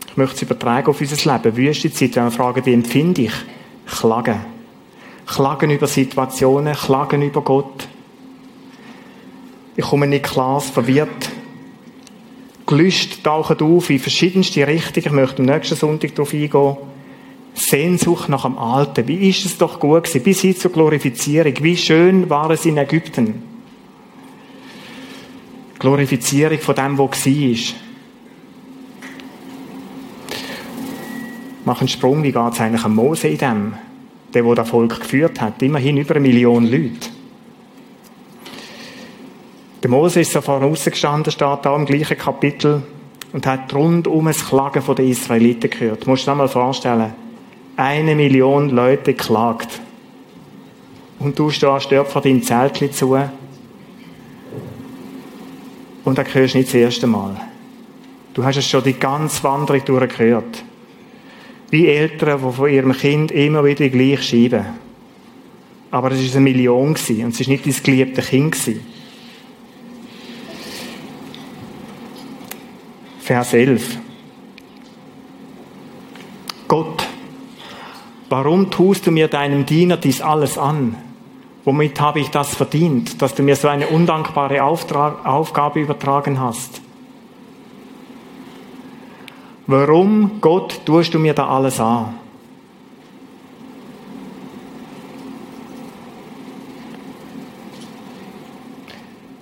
Ich 0.10 0.18
möchte 0.18 0.36
es 0.36 0.42
übertragen 0.42 0.88
auf 0.90 1.00
unser 1.00 1.34
Leben. 1.34 1.56
Wüstezeit, 1.56 2.18
wenn 2.18 2.26
wir 2.26 2.32
fragen, 2.32 2.66
wie 2.66 2.74
empfinde 2.74 3.22
ich? 3.22 3.34
Klagen. 3.88 4.42
Klagen 5.26 5.72
über 5.72 5.88
Situationen, 5.88 6.76
klagen 6.76 7.22
über 7.22 7.42
Gott. 7.42 7.88
Ich 9.78 9.86
komme 9.86 10.08
nicht 10.08 10.26
klar, 10.26 10.60
verwirrt. 10.60 11.32
Gelüst 12.66 13.24
tauchen 13.24 13.58
auf 13.62 13.90
in 13.90 14.00
verschiedenste 14.00 14.68
Richtungen. 14.68 15.06
Ich 15.06 15.12
möchte 15.14 15.42
am 15.42 15.46
nächsten 15.46 15.78
Sonntag 15.78 16.14
darauf 16.14 16.34
eingehen. 16.34 16.76
Sehnsucht 17.54 18.28
nach 18.28 18.44
dem 18.44 18.58
Alten. 18.58 19.08
Wie 19.08 19.30
ist 19.30 19.46
es 19.46 19.58
doch 19.58 19.80
gut 19.80 20.04
gewesen, 20.04 20.24
bis 20.24 20.42
hin 20.42 20.58
zur 20.58 20.74
Glorifizierung. 20.74 21.54
Wie 21.62 21.78
schön 21.78 22.30
war 22.30 22.50
es 22.50 22.66
in 22.66 22.76
Ägypten. 22.76 23.44
Glorifizierung 25.80 26.60
von 26.60 26.76
dem, 26.76 26.98
was 26.98 27.26
war. 27.26 27.85
Mach 31.66 31.80
einen 31.80 31.88
Sprung, 31.88 32.22
wie 32.22 32.32
geht 32.32 32.54
es 32.54 32.62
eigentlich 32.62 32.86
am 32.86 32.96
Mose 32.96 33.28
in 33.28 33.38
dem? 33.40 33.74
Der, 34.34 34.44
der 34.44 34.56
das 34.56 34.70
Volk 34.70 35.00
geführt 35.00 35.42
hat. 35.42 35.62
Immerhin 35.64 35.98
über 35.98 36.16
eine 36.16 36.28
Million 36.28 36.66
Leute. 36.66 37.10
Der 39.82 39.90
Mose 39.90 40.22
ist 40.22 40.32
so 40.32 40.42
vorne 40.42 40.66
rausgestanden, 40.66 41.32
steht 41.32 41.60
da 41.64 41.76
im 41.76 41.86
gleichen 41.86 42.18
Kapitel 42.18 42.84
und 43.34 43.46
hat 43.48 43.74
rundum 43.74 44.26
das 44.26 44.46
Klagen 44.46 44.84
der 44.96 45.06
Israeliten 45.06 45.70
gehört. 45.70 46.06
Du 46.06 46.10
musst 46.10 46.24
dir 46.24 46.32
das 46.32 46.38
mal 46.38 46.48
vorstellen. 46.48 47.14
Eine 47.76 48.16
Million 48.16 48.70
Leute 48.70 49.14
klagt. 49.14 49.80
Und 51.20 51.38
du 51.38 51.50
stehst 51.50 51.92
dort 51.92 52.08
vor 52.08 52.22
deinem 52.22 52.44
Zeltchen 52.44 52.92
zu. 52.92 53.18
Und 56.04 56.18
dann 56.18 56.34
hörst 56.34 56.54
du 56.54 56.58
nicht 56.60 56.70
das 56.70 56.76
erste 56.76 57.08
Mal. 57.08 57.36
Du 58.34 58.44
hast 58.44 58.58
es 58.58 58.68
schon 58.68 58.84
die 58.84 58.94
ganze 58.94 59.44
Wanderung 59.44 59.84
durchgehört. 59.84 60.64
Wie 61.70 61.88
Eltern, 61.88 62.42
die 62.46 62.54
von 62.54 62.70
ihrem 62.70 62.94
Kind 62.94 63.32
immer 63.32 63.64
wieder 63.66 63.90
gleich 63.90 64.28
schreiben. 64.28 64.66
Aber 65.92 66.12
es 66.12 66.28
war 66.30 66.36
eine 66.36 66.44
Million 66.44 66.90
und 66.90 66.98
es 67.00 67.10
war 67.10 67.48
nicht 67.48 67.66
dein 67.66 67.84
geliebte 67.84 68.22
Kind. 68.22 68.58
Vers 73.20 73.54
11. 73.54 73.98
Gott, 76.68 77.08
warum 78.30 78.70
tust 78.70 79.08
du 79.08 79.12
mir 79.12 79.28
deinem 79.28 79.66
Diener 79.66 79.98
dies 79.98 80.22
alles 80.22 80.58
an? 80.58 80.96
Womit 81.64 82.00
habe 82.00 82.20
ich 82.20 82.30
das 82.30 82.56
verdient, 82.56 83.22
dass 83.24 83.34
du 83.34 83.42
mir 83.42 83.56
so 83.56 83.68
eine 83.68 83.88
undankbare 83.88 84.64
Auftrag, 84.64 85.26
Aufgabe 85.26 85.80
übertragen 85.80 86.40
hast? 86.40 86.82
Warum, 89.68 90.40
Gott, 90.42 90.82
tust 90.86 91.14
du 91.14 91.20
mir 91.20 91.34
da 91.34 91.48
alles 91.48 91.80
an? 91.80 92.16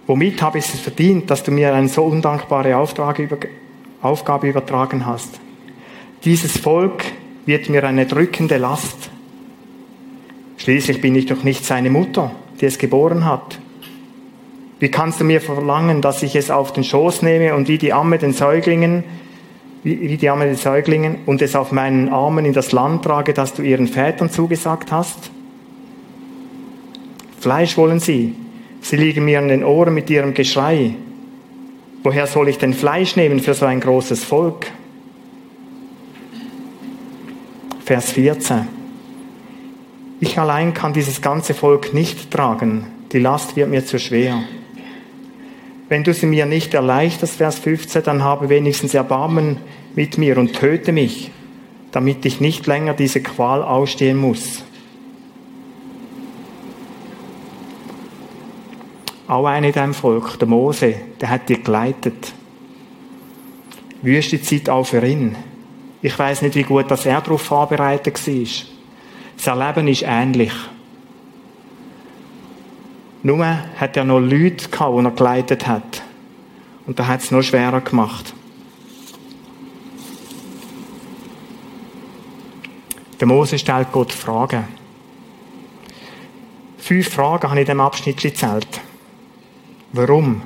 Womit 0.07 0.41
habe 0.41 0.59
ich 0.59 0.65
es 0.65 0.80
verdient, 0.80 1.30
dass 1.30 1.43
du 1.43 1.51
mir 1.51 1.74
eine 1.74 1.88
so 1.88 2.03
undankbare 2.03 2.78
Aufgabe 2.78 4.47
übertragen 4.47 5.05
hast? 5.05 5.39
Dieses 6.24 6.57
Volk 6.57 7.03
wird 7.45 7.69
mir 7.69 7.84
eine 7.84 8.05
drückende 8.05 8.57
Last. 8.57 9.09
Schließlich 10.57 11.01
bin 11.01 11.15
ich 11.15 11.26
doch 11.26 11.43
nicht 11.43 11.65
seine 11.65 11.89
Mutter, 11.89 12.32
die 12.61 12.65
es 12.65 12.78
geboren 12.78 13.26
hat. 13.26 13.59
Wie 14.80 14.89
kannst 14.89 15.19
du 15.19 15.26
mir 15.26 15.41
verlangen, 15.41 16.01
dass 16.01 16.24
ich 16.24 16.36
es 16.36 16.51
auf 16.51 16.71
den 16.71 16.84
Schoß 16.84 17.21
nehme 17.21 17.55
und 17.55 17.67
wie 17.67 17.78
die 17.78 17.91
Amme 17.91 18.17
den 18.17 18.34
Säuglingen 18.34 19.03
wie, 19.84 20.17
die 20.17 20.29
Arme 20.29 20.47
des 20.47 20.63
Säuglingen 20.63 21.17
und 21.25 21.41
es 21.41 21.55
auf 21.55 21.71
meinen 21.71 22.09
Armen 22.09 22.45
in 22.45 22.53
das 22.53 22.71
Land 22.71 23.03
trage, 23.03 23.34
das 23.34 23.53
du 23.53 23.61
ihren 23.61 23.88
Vätern 23.88 24.29
zugesagt 24.29 24.91
hast? 24.91 25.29
Fleisch 27.39 27.77
wollen 27.77 27.99
sie. 27.99 28.36
Sie 28.81 28.95
liegen 28.95 29.25
mir 29.25 29.39
an 29.39 29.49
den 29.49 29.63
Ohren 29.63 29.93
mit 29.93 30.09
ihrem 30.09 30.34
Geschrei. 30.34 30.95
Woher 32.03 32.27
soll 32.27 32.49
ich 32.49 32.57
denn 32.57 32.73
Fleisch 32.73 33.15
nehmen 33.15 33.39
für 33.39 33.53
so 33.53 33.65
ein 33.65 33.79
großes 33.79 34.23
Volk? 34.23 34.67
Vers 37.84 38.11
14. 38.11 38.67
Ich 40.21 40.39
allein 40.39 40.73
kann 40.73 40.93
dieses 40.93 41.21
ganze 41.21 41.53
Volk 41.53 41.93
nicht 41.93 42.31
tragen. 42.31 42.88
Die 43.11 43.19
Last 43.19 43.57
wird 43.57 43.69
mir 43.69 43.86
zu 43.86 43.99
schwer. 43.99 44.43
Wenn 45.93 46.03
du 46.03 46.11
sie 46.11 46.25
mir 46.25 46.47
nicht 46.47 46.73
erleichterst, 46.73 47.35
Vers 47.35 47.59
15, 47.59 48.01
dann 48.01 48.23
habe 48.23 48.49
wenigstens 48.49 48.95
Erbarmen 48.95 49.57
mit 49.93 50.17
mir 50.17 50.39
und 50.39 50.53
töte 50.53 50.91
mich, 50.91 51.29
damit 51.91 52.25
ich 52.25 52.41
nicht 52.41 52.65
länger 52.65 52.95
diese 52.95 53.21
Qual 53.21 53.61
ausstehen 53.61 54.17
muss. 54.17 54.63
Auch 59.27 59.45
einer 59.45 59.67
in 59.67 59.73
diesem 59.73 59.93
Volk, 59.93 60.39
der 60.39 60.47
Mose, 60.47 60.95
der 61.21 61.29
hat 61.29 61.47
dir 61.47 61.59
geleitet. 61.59 62.33
Wüstezeit 64.01 64.69
auch 64.69 64.87
für 64.87 65.05
ihn. 65.05 65.35
Ich 66.01 66.17
weiß 66.17 66.41
nicht, 66.41 66.55
wie 66.55 66.63
gut 66.63 66.89
dass 66.89 67.05
er 67.05 67.21
darauf 67.21 67.43
vorbereitet 67.43 68.19
war. 68.27 68.45
Sein 69.37 69.59
Leben 69.59 69.87
ist 69.89 70.01
ähnlich. 70.01 70.53
Nur 73.24 73.45
hat 73.45 73.95
er 73.95 74.03
noch 74.03 74.19
Leute 74.19 74.69
gehabt, 74.69 74.99
die 74.99 75.05
er 75.05 75.11
geleitet 75.11 75.65
hat. 75.67 76.03
Und 76.86 76.99
da 76.99 77.07
hat 77.07 77.21
es 77.21 77.32
noch 77.32 77.41
schwerer 77.41 77.80
gemacht. 77.80 78.34
Der 83.19 83.28
Mose 83.28 83.57
stellt 83.57 83.91
Gott 83.93 84.11
Fragen. 84.11 84.65
Fünf 86.78 87.09
Fragen 87.09 87.49
habe 87.49 87.55
ich 87.55 87.61
in 87.61 87.65
diesem 87.65 87.80
Abschnitt 87.80 88.17
gezählt. 88.17 88.82
Warum? 89.93 90.41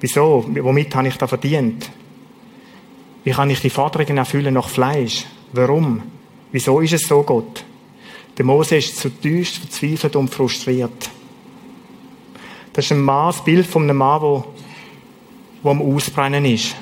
Wieso? 0.00 0.44
Womit 0.46 0.94
habe 0.94 1.08
ich 1.08 1.16
da 1.16 1.26
verdient? 1.26 1.90
Wie 3.24 3.30
kann 3.30 3.48
ich 3.48 3.60
die 3.60 3.70
Forderungen 3.70 4.18
erfüllen 4.18 4.52
nach 4.52 4.68
Fleisch? 4.68 5.24
Warum? 5.52 6.02
Wieso 6.52 6.80
ist 6.80 6.92
es 6.92 7.08
so, 7.08 7.22
Gott? 7.22 7.64
Der 8.36 8.44
Mose 8.44 8.76
ist 8.76 8.98
zutiefst 8.98 9.56
verzweifelt 9.56 10.16
und 10.16 10.28
frustriert. 10.28 11.10
Das 12.76 12.84
ist 12.84 12.92
ein 12.92 13.00
Mann, 13.00 13.28
das 13.28 13.42
Bild 13.42 13.66
von 13.66 13.84
einem 13.84 13.96
Mann, 13.96 14.20
der, 14.20 15.70
am 15.70 15.80
Ausbrennen 15.80 16.44
ist. 16.44 16.76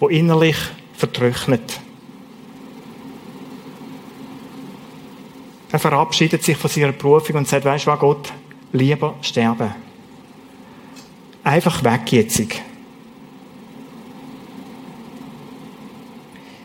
Der 0.00 0.08
innerlich 0.08 0.56
vertrocknet. 0.94 1.78
Er 5.70 5.78
verabschiedet 5.78 6.42
sich 6.42 6.56
von 6.56 6.70
seiner 6.70 6.92
Berufung 6.92 7.36
und 7.36 7.46
sagt, 7.46 7.66
weißt 7.66 7.86
du 7.86 7.90
was, 7.90 8.00
Gott, 8.00 8.32
lieber 8.72 9.16
sterben. 9.20 9.74
Einfach 11.44 11.84
weg 11.84 12.10
jetzt. 12.12 12.40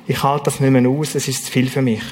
Ich 0.07 0.23
halte 0.23 0.45
das 0.45 0.61
nicht 0.61 0.71
mehr 0.71 0.89
aus, 0.89 1.15
es 1.15 1.27
ist 1.27 1.47
zu 1.47 1.51
viel 1.51 1.69
für 1.69 1.81
mich. 1.81 2.03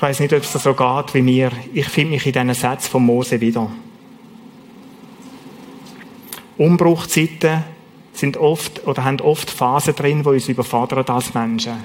Ich 0.00 0.02
weiß 0.02 0.20
nicht, 0.20 0.32
ob 0.32 0.42
es 0.42 0.50
so 0.50 0.72
geht 0.72 1.12
wie 1.12 1.20
mir. 1.20 1.52
Ich 1.74 1.86
finde 1.90 2.12
mich 2.12 2.24
in 2.24 2.32
diesen 2.32 2.54
Sätzen 2.54 2.90
von 2.90 3.04
Mose 3.04 3.38
wieder. 3.38 3.70
Umbruchzeiten 6.56 7.64
sind 8.14 8.38
oft 8.38 8.86
oder 8.86 9.04
haben 9.04 9.20
oft 9.20 9.50
Phasen 9.50 9.94
drin, 9.94 10.24
wo 10.24 10.30
uns 10.30 10.48
überfordern 10.48 11.04
als 11.06 11.34
Menschen. 11.34 11.84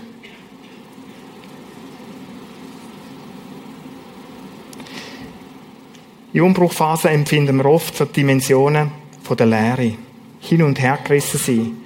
In 6.32 6.42
Umbruchphasen 6.42 7.12
empfinden 7.12 7.58
wir 7.58 7.66
oft 7.66 7.98
so 7.98 8.06
Dimensionen 8.06 8.92
von 9.24 9.36
der 9.36 9.48
Leere. 9.48 9.92
Hin 10.40 10.62
und 10.62 10.80
her 10.80 11.00
gerissen 11.04 11.38
sein. 11.38 11.78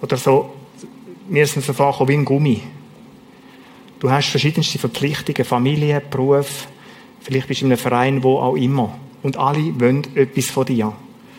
Oder 0.00 0.18
so, 0.18 0.54
mir 1.28 1.42
es 1.42 1.54
so 1.54 1.72
vorgekommen 1.72 2.08
wie 2.10 2.18
ein 2.18 2.24
Gummi. 2.24 2.62
Du 4.04 4.10
hast 4.10 4.28
verschiedenste 4.28 4.78
Verpflichtungen, 4.78 5.46
Familie, 5.46 5.98
Beruf, 5.98 6.68
vielleicht 7.22 7.48
bist 7.48 7.62
du 7.62 7.64
in 7.64 7.72
einem 7.72 7.78
Verein, 7.78 8.22
wo 8.22 8.36
auch 8.36 8.54
immer. 8.54 8.98
Und 9.22 9.38
alle 9.38 9.80
wollen 9.80 10.06
etwas 10.14 10.50
von 10.50 10.66
dir. 10.66 10.92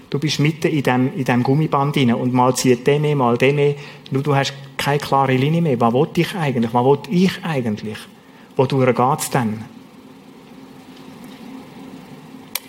Du 0.09 0.18
bist 0.18 0.39
mitten 0.39 0.70
in 0.70 0.82
dem, 0.82 1.13
in 1.16 1.26
dem 1.26 1.43
Gummiband 1.43 1.95
rein 1.95 2.16
und 2.16 2.34
mal 2.34 2.55
zieht 2.55 2.88
der 2.88 2.99
mehr, 2.99 3.16
mal 3.16 3.38
der 3.38 3.53
mehr. 3.53 3.76
Nur 4.09 4.24
du 4.24 4.36
hast 4.36 4.55
keine 4.78 4.97
klare 4.97 5.36
Linie 5.36 5.61
mehr. 5.61 5.80
Was 5.80 5.93
will 5.93 6.07
ich 6.16 6.34
eigentlich? 6.34 6.74
Was 6.74 6.84
will 6.84 6.99
ich 7.11 7.43
eigentlich? 7.43 7.99
Wodurch 8.55 8.95
geht 8.95 9.20
es 9.20 9.30
denn? 9.30 9.63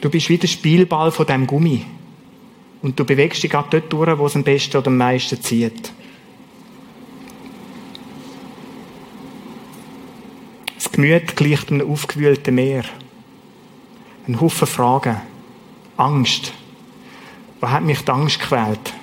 Du 0.03 0.11
bist 0.11 0.29
wie 0.29 0.37
der 0.37 0.49
Spielball 0.49 1.11
von 1.11 1.25
dem 1.25 1.47
Gummi. 1.47 1.87
Und 2.83 3.01
du 3.01 3.05
bewegst 3.07 3.43
dich 3.43 3.51
gerade 3.51 3.81
dort 3.81 3.91
durch, 3.91 4.19
wo 4.19 4.27
es 4.27 4.37
am 4.37 4.45
besten 4.45 4.77
oder 4.77 4.89
am 4.89 4.99
meisten 4.99 5.41
zieht. 5.41 5.91
Gemüt 10.97 11.37
gleicht 11.37 11.71
einem 11.71 11.93
aufgewühlten 11.93 12.55
Meer. 12.55 12.85
Ein 14.27 14.41
Haufen 14.41 14.67
Fragen. 14.67 15.21
Angst. 15.99 16.55
Was 17.61 17.71
hat 17.71 17.83
mich 17.83 18.01
die 18.01 18.11
Angst 18.11 18.41
gequält? 18.41 18.95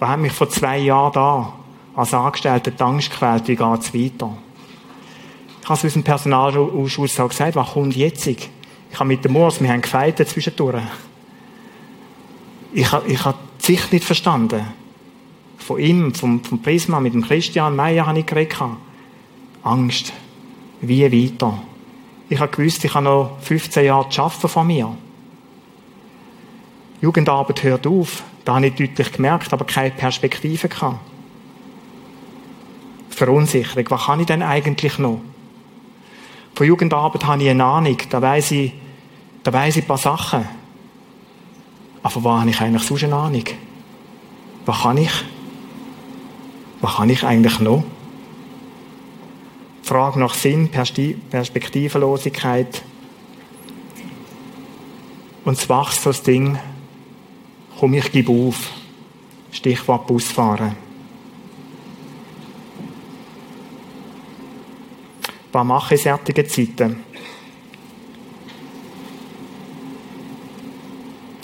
Was 0.00 0.08
hat 0.08 0.18
mich 0.18 0.32
vor 0.32 0.48
zwei 0.48 0.78
Jahren 0.78 1.12
da 1.12 1.52
als 1.94 2.14
Angestellter 2.14 2.72
die 2.72 2.82
Angst 2.82 3.12
gequält? 3.12 3.46
Wie 3.46 3.54
geht 3.54 3.80
es 3.80 3.94
weiter? 3.94 4.36
Ich 5.62 5.68
habe 5.68 5.78
es 5.78 5.84
unserem 5.84 6.02
Personalausschuss 6.02 7.20
auch 7.20 7.28
gesagt, 7.28 7.54
was 7.54 7.74
kommt 7.74 7.94
jetzt? 7.94 8.26
Ich 8.26 8.48
habe 8.94 9.04
mit 9.04 9.24
dem 9.24 9.34
Moors, 9.34 9.60
wir 9.60 9.70
haben 9.70 9.82
gefeitet 9.82 10.28
zwischendurch. 10.30 10.82
Ich 12.72 12.90
habe, 12.90 13.06
ich 13.06 13.24
habe 13.24 13.38
die 13.60 13.66
Sicht 13.66 13.92
nicht 13.92 14.04
verstanden. 14.04 14.66
Von 15.58 15.78
ihm, 15.78 16.12
vom, 16.12 16.42
vom 16.42 16.60
Prisma, 16.60 16.98
mit 16.98 17.14
dem 17.14 17.22
Christian 17.22 17.76
Meyer 17.76 18.06
habe 18.06 18.18
ich 18.18 18.26
geredet. 18.26 18.58
Angst. 19.62 20.12
Wie 20.80 21.04
weiter? 21.04 21.62
Ich 22.28 22.38
habe 22.38 22.50
gewusst, 22.50 22.84
ich 22.84 22.94
habe 22.94 23.04
noch 23.04 23.38
15 23.40 23.84
Jahre 23.84 24.08
zu 24.08 24.22
arbeiten 24.22 24.48
von 24.48 24.66
mir. 24.66 24.96
Jugendarbeit 27.00 27.62
hört 27.62 27.86
auf. 27.86 28.22
Da 28.44 28.54
habe 28.54 28.68
ich 28.68 28.74
deutlich 28.74 29.12
gemerkt, 29.12 29.52
aber 29.52 29.64
keine 29.64 29.90
Perspektive 29.90 30.68
gehabt. 30.68 31.00
Verunsicherung. 33.10 33.84
Was 33.90 34.06
kann 34.06 34.20
ich 34.20 34.26
denn 34.26 34.42
eigentlich 34.42 34.98
noch? 34.98 35.20
Von 36.54 36.66
Jugendarbeit 36.66 37.26
habe 37.26 37.42
ich 37.42 37.50
eine 37.50 37.64
Ahnung. 37.64 37.96
Da 38.08 38.22
weiss 38.22 38.50
ich, 38.50 38.72
da 39.42 39.52
weiss 39.52 39.76
ich 39.76 39.84
ein 39.84 39.88
paar 39.88 39.98
Sachen. 39.98 40.46
Aber 42.02 42.24
was 42.24 42.40
habe 42.40 42.50
ich 42.50 42.60
eigentlich 42.60 42.82
sonst 42.82 43.04
eine 43.04 43.16
Ahnung? 43.16 43.44
Was 44.66 44.82
kann 44.82 44.96
ich? 44.96 45.12
Was 46.80 46.96
kann 46.96 47.10
ich 47.10 47.24
eigentlich 47.24 47.60
noch? 47.60 47.84
Frage 49.90 50.20
nach 50.20 50.34
Sinn, 50.34 50.70
Perspektivenlosigkeit. 50.70 52.82
Und 55.44 55.58
das 56.06 56.22
Ding, 56.22 56.56
komm, 57.76 57.94
ich 57.94 58.12
gebe 58.12 58.30
auf. 58.30 58.70
Stichwort 59.50 60.06
Busfahren. 60.06 60.76
Was 65.50 65.66
mache 65.66 65.96
ich 65.96 66.06
in 66.06 66.18
solchen 66.24 66.48
Zeiten? 66.48 67.00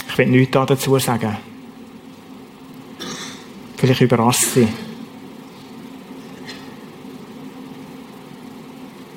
Ich 0.09 0.19
will 0.19 0.29
nichts 0.29 0.53
dazu 0.53 0.97
sagen. 1.01 1.37
Vielleicht 3.77 4.03
überrascht 4.03 4.45
sie. 4.55 4.69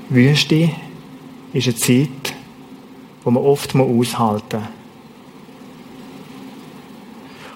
Wüste 0.09 0.71
ist 1.53 1.67
eine 1.67 1.75
Zeit, 1.75 2.33
die 3.23 3.29
man 3.29 3.37
oft 3.37 3.75
aushalten 3.75 4.57
muss. 4.57 4.69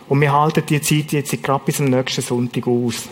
Und 0.08 0.22
wir 0.22 0.32
halten 0.32 0.64
die 0.68 0.82
Zeit 0.82 1.12
jetzt 1.14 1.41
gerade 1.41 1.64
bis 1.66 1.78
zum 1.78 1.86
nächsten 1.86 2.22
Sonntag 2.22 2.68
aus. 2.68 3.10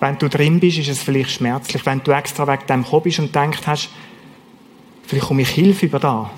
Wenn 0.00 0.18
du 0.18 0.28
drin 0.28 0.60
bist, 0.60 0.78
ist 0.78 0.88
es 0.88 1.02
vielleicht 1.02 1.30
schmerzlich. 1.30 1.84
Wenn 1.84 2.02
du 2.02 2.12
extra 2.12 2.46
wegen 2.46 2.66
dem 2.66 2.82
gekommen 2.82 3.02
bist 3.02 3.18
und 3.18 3.34
denkst 3.34 3.66
hast, 3.66 3.90
vielleicht 5.06 5.26
komme 5.26 5.42
ich 5.42 5.50
Hilfe 5.50 5.86
über 5.86 5.98
da. 5.98 6.30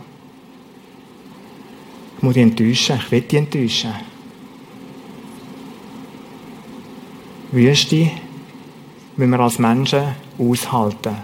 Ich 2.17 2.23
muss 2.23 2.35
dich 2.35 2.43
enttäuschen, 2.43 3.01
ich 3.05 3.11
will 3.13 3.21
dich 3.21 3.39
enttäuschen. 3.39 3.95
Wüste 7.53 8.11
müssen 9.17 9.31
wir 9.31 9.41
als 9.41 9.59
Menschen 9.59 10.14
aushalten. 10.39 11.17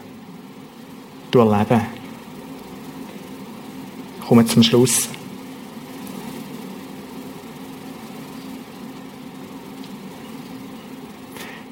Durchleben. 1.31 1.83
Ich 4.21 4.27
komme 4.27 4.47
zum 4.47 4.63
Schluss. 4.63 5.09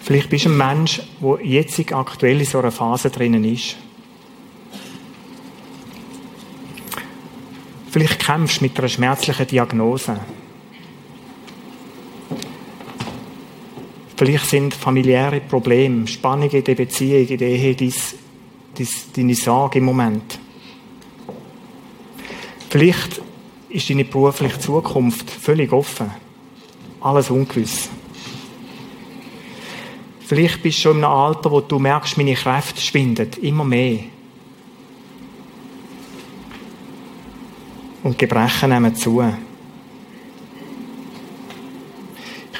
Vielleicht 0.00 0.28
bist 0.28 0.44
du 0.44 0.50
ein 0.50 0.56
Mensch, 0.56 1.02
der 1.20 1.46
jetzt 1.46 1.92
aktuell 1.92 2.40
in 2.40 2.46
so 2.46 2.58
einer 2.58 2.72
Phase 2.72 3.10
drinnen 3.10 3.44
ist. 3.44 3.76
Vielleicht 7.90 8.18
kämpfst 8.18 8.60
du 8.60 8.64
mit 8.64 8.78
einer 8.78 8.88
schmerzlichen 8.88 9.46
Diagnose. 9.46 10.18
Vielleicht 14.20 14.50
sind 14.50 14.74
familiäre 14.74 15.40
Probleme, 15.40 16.06
Spannungen 16.06 16.50
in 16.50 16.62
der 16.62 16.74
Beziehung, 16.74 17.26
in 17.26 17.38
der 17.38 17.48
Ehe, 17.48 17.74
dies, 17.74 18.16
dies, 18.76 19.10
deine 19.16 19.34
Sorge 19.34 19.78
im 19.78 19.86
Moment. 19.86 20.38
Vielleicht 22.68 23.22
ist 23.70 23.88
deine 23.88 24.04
berufliche 24.04 24.58
Zukunft 24.58 25.30
völlig 25.30 25.72
offen. 25.72 26.10
Alles 27.00 27.30
ungewiss. 27.30 27.88
Vielleicht 30.26 30.62
bist 30.62 30.76
du 30.76 30.82
schon 30.82 30.98
in 30.98 31.04
einem 31.04 31.14
Alter, 31.14 31.50
wo 31.50 31.62
du 31.62 31.78
merkst, 31.78 32.18
meine 32.18 32.34
Kräfte 32.34 32.82
schwinden, 32.82 33.30
immer 33.40 33.64
mehr. 33.64 34.00
Und 38.02 38.18
Gebrechen 38.18 38.68
nehmen 38.68 38.94
zu. 38.94 39.22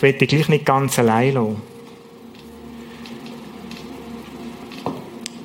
Ich 0.01 0.03
will 0.03 0.15
dich 0.15 0.31
gleich 0.31 0.49
nicht 0.49 0.65
ganz 0.65 0.99
allein 0.99 1.35
lassen. 1.35 1.61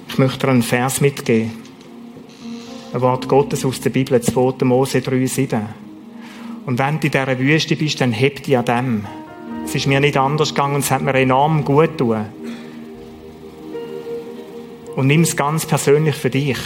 Ich 0.08 0.18
möchte 0.18 0.48
dir 0.48 0.48
einen 0.48 0.62
Vers 0.62 1.02
mitgeben. 1.02 1.52
Ein 2.94 3.02
Wort 3.02 3.28
Gottes 3.28 3.66
aus 3.66 3.82
der 3.82 3.90
Bibel, 3.90 4.22
2. 4.22 4.64
Mose 4.64 5.00
3,7. 5.00 5.60
Und 6.66 6.80
wenn 6.80 7.02
du 7.02 7.08
in 7.08 7.12
dieser 7.12 7.38
Wüste 7.38 7.76
bist, 7.76 8.00
dann 8.00 8.14
heb 8.14 8.44
dich 8.44 8.58
an 8.58 8.64
dem. 8.64 9.06
Es 9.66 9.76
ist 9.76 9.88
mir 9.88 10.00
nicht 10.00 10.16
anders 10.16 10.56
gegangen 10.56 10.76
und 10.76 10.86
es 10.86 10.92
hat 10.92 11.02
mir 11.02 11.14
enorm 11.16 11.66
gut 11.66 11.98
getan. 11.98 12.28
Und 14.96 15.08
nimm 15.08 15.24
es 15.24 15.36
ganz 15.36 15.66
persönlich 15.66 16.16
für 16.16 16.30
dich. 16.30 16.60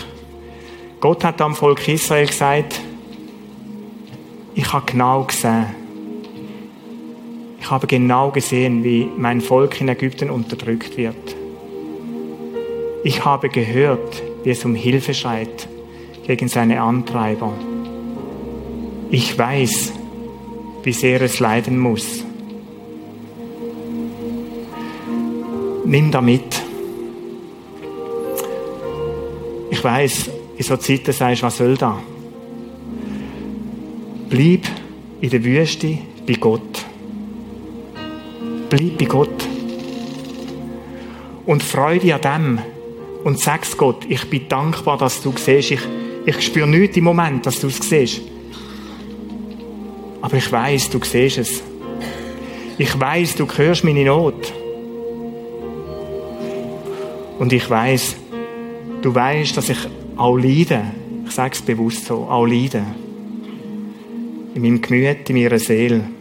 Gott 1.00 1.24
hat 1.24 1.42
am 1.42 1.56
Volk 1.56 1.88
Israel 1.88 2.28
gesagt, 2.28 2.82
ich 4.54 4.72
habe 4.72 4.86
genau 4.86 5.24
gesehen. 5.24 5.79
Ich 7.70 7.72
habe 7.72 7.86
genau 7.86 8.32
gesehen, 8.32 8.84
wie 8.84 9.08
mein 9.16 9.42
Volk 9.42 9.80
in 9.80 9.90
Ägypten 9.90 10.32
unterdrückt 10.32 10.98
wird. 10.98 11.36
Ich 13.04 13.24
habe 13.24 13.50
gehört, 13.50 14.24
wie 14.44 14.50
es 14.50 14.66
um 14.66 14.74
Hilfe 14.74 15.14
schreit 15.14 15.68
gegen 16.26 16.48
seine 16.48 16.82
Antreiber. 16.82 17.54
Ich 19.12 19.38
weiß, 19.38 19.94
wie 20.82 20.94
sehr 20.94 21.22
es 21.22 21.40
leiden 21.40 21.78
muss. 21.78 22.26
nimm 25.86 26.10
da 26.10 26.22
mit. 26.22 26.60
Ich 29.70 29.84
weiß, 29.84 30.30
in 30.58 30.64
so 30.64 30.76
Zeiten 30.78 31.12
sagst 31.12 31.44
du, 31.44 31.46
was 31.46 31.58
soll 31.58 31.78
da? 31.78 32.00
Bleib 34.28 34.62
in 35.22 35.30
der 35.30 35.44
Wüste 35.44 36.00
bei 36.26 36.34
Gott. 36.34 36.69
Bleib 38.70 38.98
bei 38.98 39.06
Gott. 39.06 39.48
Und 41.46 41.64
freu 41.64 41.98
dich 41.98 42.14
an 42.14 42.22
dem. 42.22 42.60
Und 43.24 43.40
sag's 43.40 43.76
Gott, 43.76 44.06
ich 44.08 44.30
bin 44.30 44.48
dankbar, 44.48 44.98
dass 44.98 45.22
du 45.22 45.34
siehst. 45.36 45.72
Ich, 45.72 45.82
ich 46.26 46.42
spüre 46.42 46.68
nichts 46.68 46.96
im 46.98 47.06
Moment, 47.06 47.46
dass 47.46 47.60
du 47.60 47.68
es 47.68 47.78
siehst. 47.78 48.22
Aber 50.22 50.38
ich 50.38 50.52
weiß, 50.52 50.90
du 50.92 51.00
siehst 51.04 51.38
es. 51.40 51.64
Ich 52.78 52.98
weiß, 52.98 53.36
du 53.36 53.48
hörst 53.48 53.84
meine 53.84 54.06
Not. 54.06 54.54
Und 57.40 57.52
ich 57.52 57.70
weiß, 57.70 58.16
du 59.02 59.16
weißt, 59.16 59.58
dass 59.58 59.70
ich 59.70 59.80
auch 60.16 60.38
leide. 60.38 60.84
Ich 61.26 61.32
sage 61.32 61.56
es 61.56 61.62
bewusst 61.62 62.06
so, 62.06 62.28
auch 62.30 62.46
leide. 62.46 62.84
In 64.54 64.62
meinem 64.62 64.82
Gemüt, 64.82 65.30
in 65.30 65.42
meiner 65.42 65.60
Seele. 65.60 66.19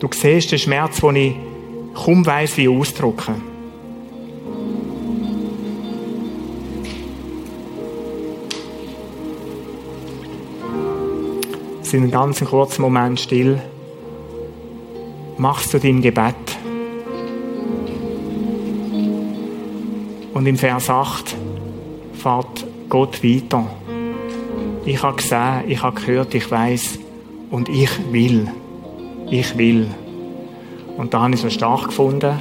Du 0.00 0.08
siehst 0.10 0.50
den 0.50 0.58
Schmerz, 0.58 1.00
den 1.00 1.16
ich 1.16 1.34
kaum 1.94 2.26
weiss, 2.26 2.56
wie 2.56 2.68
ausdrücken. 2.68 3.50
sind 11.90 12.02
einen 12.02 12.12
ganz 12.12 12.44
kurzen 12.44 12.82
Moment 12.82 13.18
still. 13.18 13.60
Machst 15.38 15.74
du 15.74 15.78
dein 15.80 16.00
Gebet. 16.00 16.34
Und 20.32 20.46
im 20.46 20.56
Vers 20.56 20.88
8 20.88 21.36
fährt 22.12 22.66
Gott 22.88 23.24
weiter. 23.24 23.66
Ich 24.84 25.02
habe 25.02 25.16
gesehen, 25.16 25.64
ich 25.66 25.82
habe 25.82 26.00
gehört, 26.00 26.32
ich 26.34 26.48
weiß 26.48 27.00
und 27.50 27.68
ich 27.68 27.90
will. 28.12 28.48
Ich 29.30 29.56
will. 29.56 29.86
Und 30.96 31.14
da 31.14 31.22
habe 31.22 31.34
ich 31.34 31.40
so 31.40 31.48
stark 31.50 31.84
gefunden, 31.84 32.38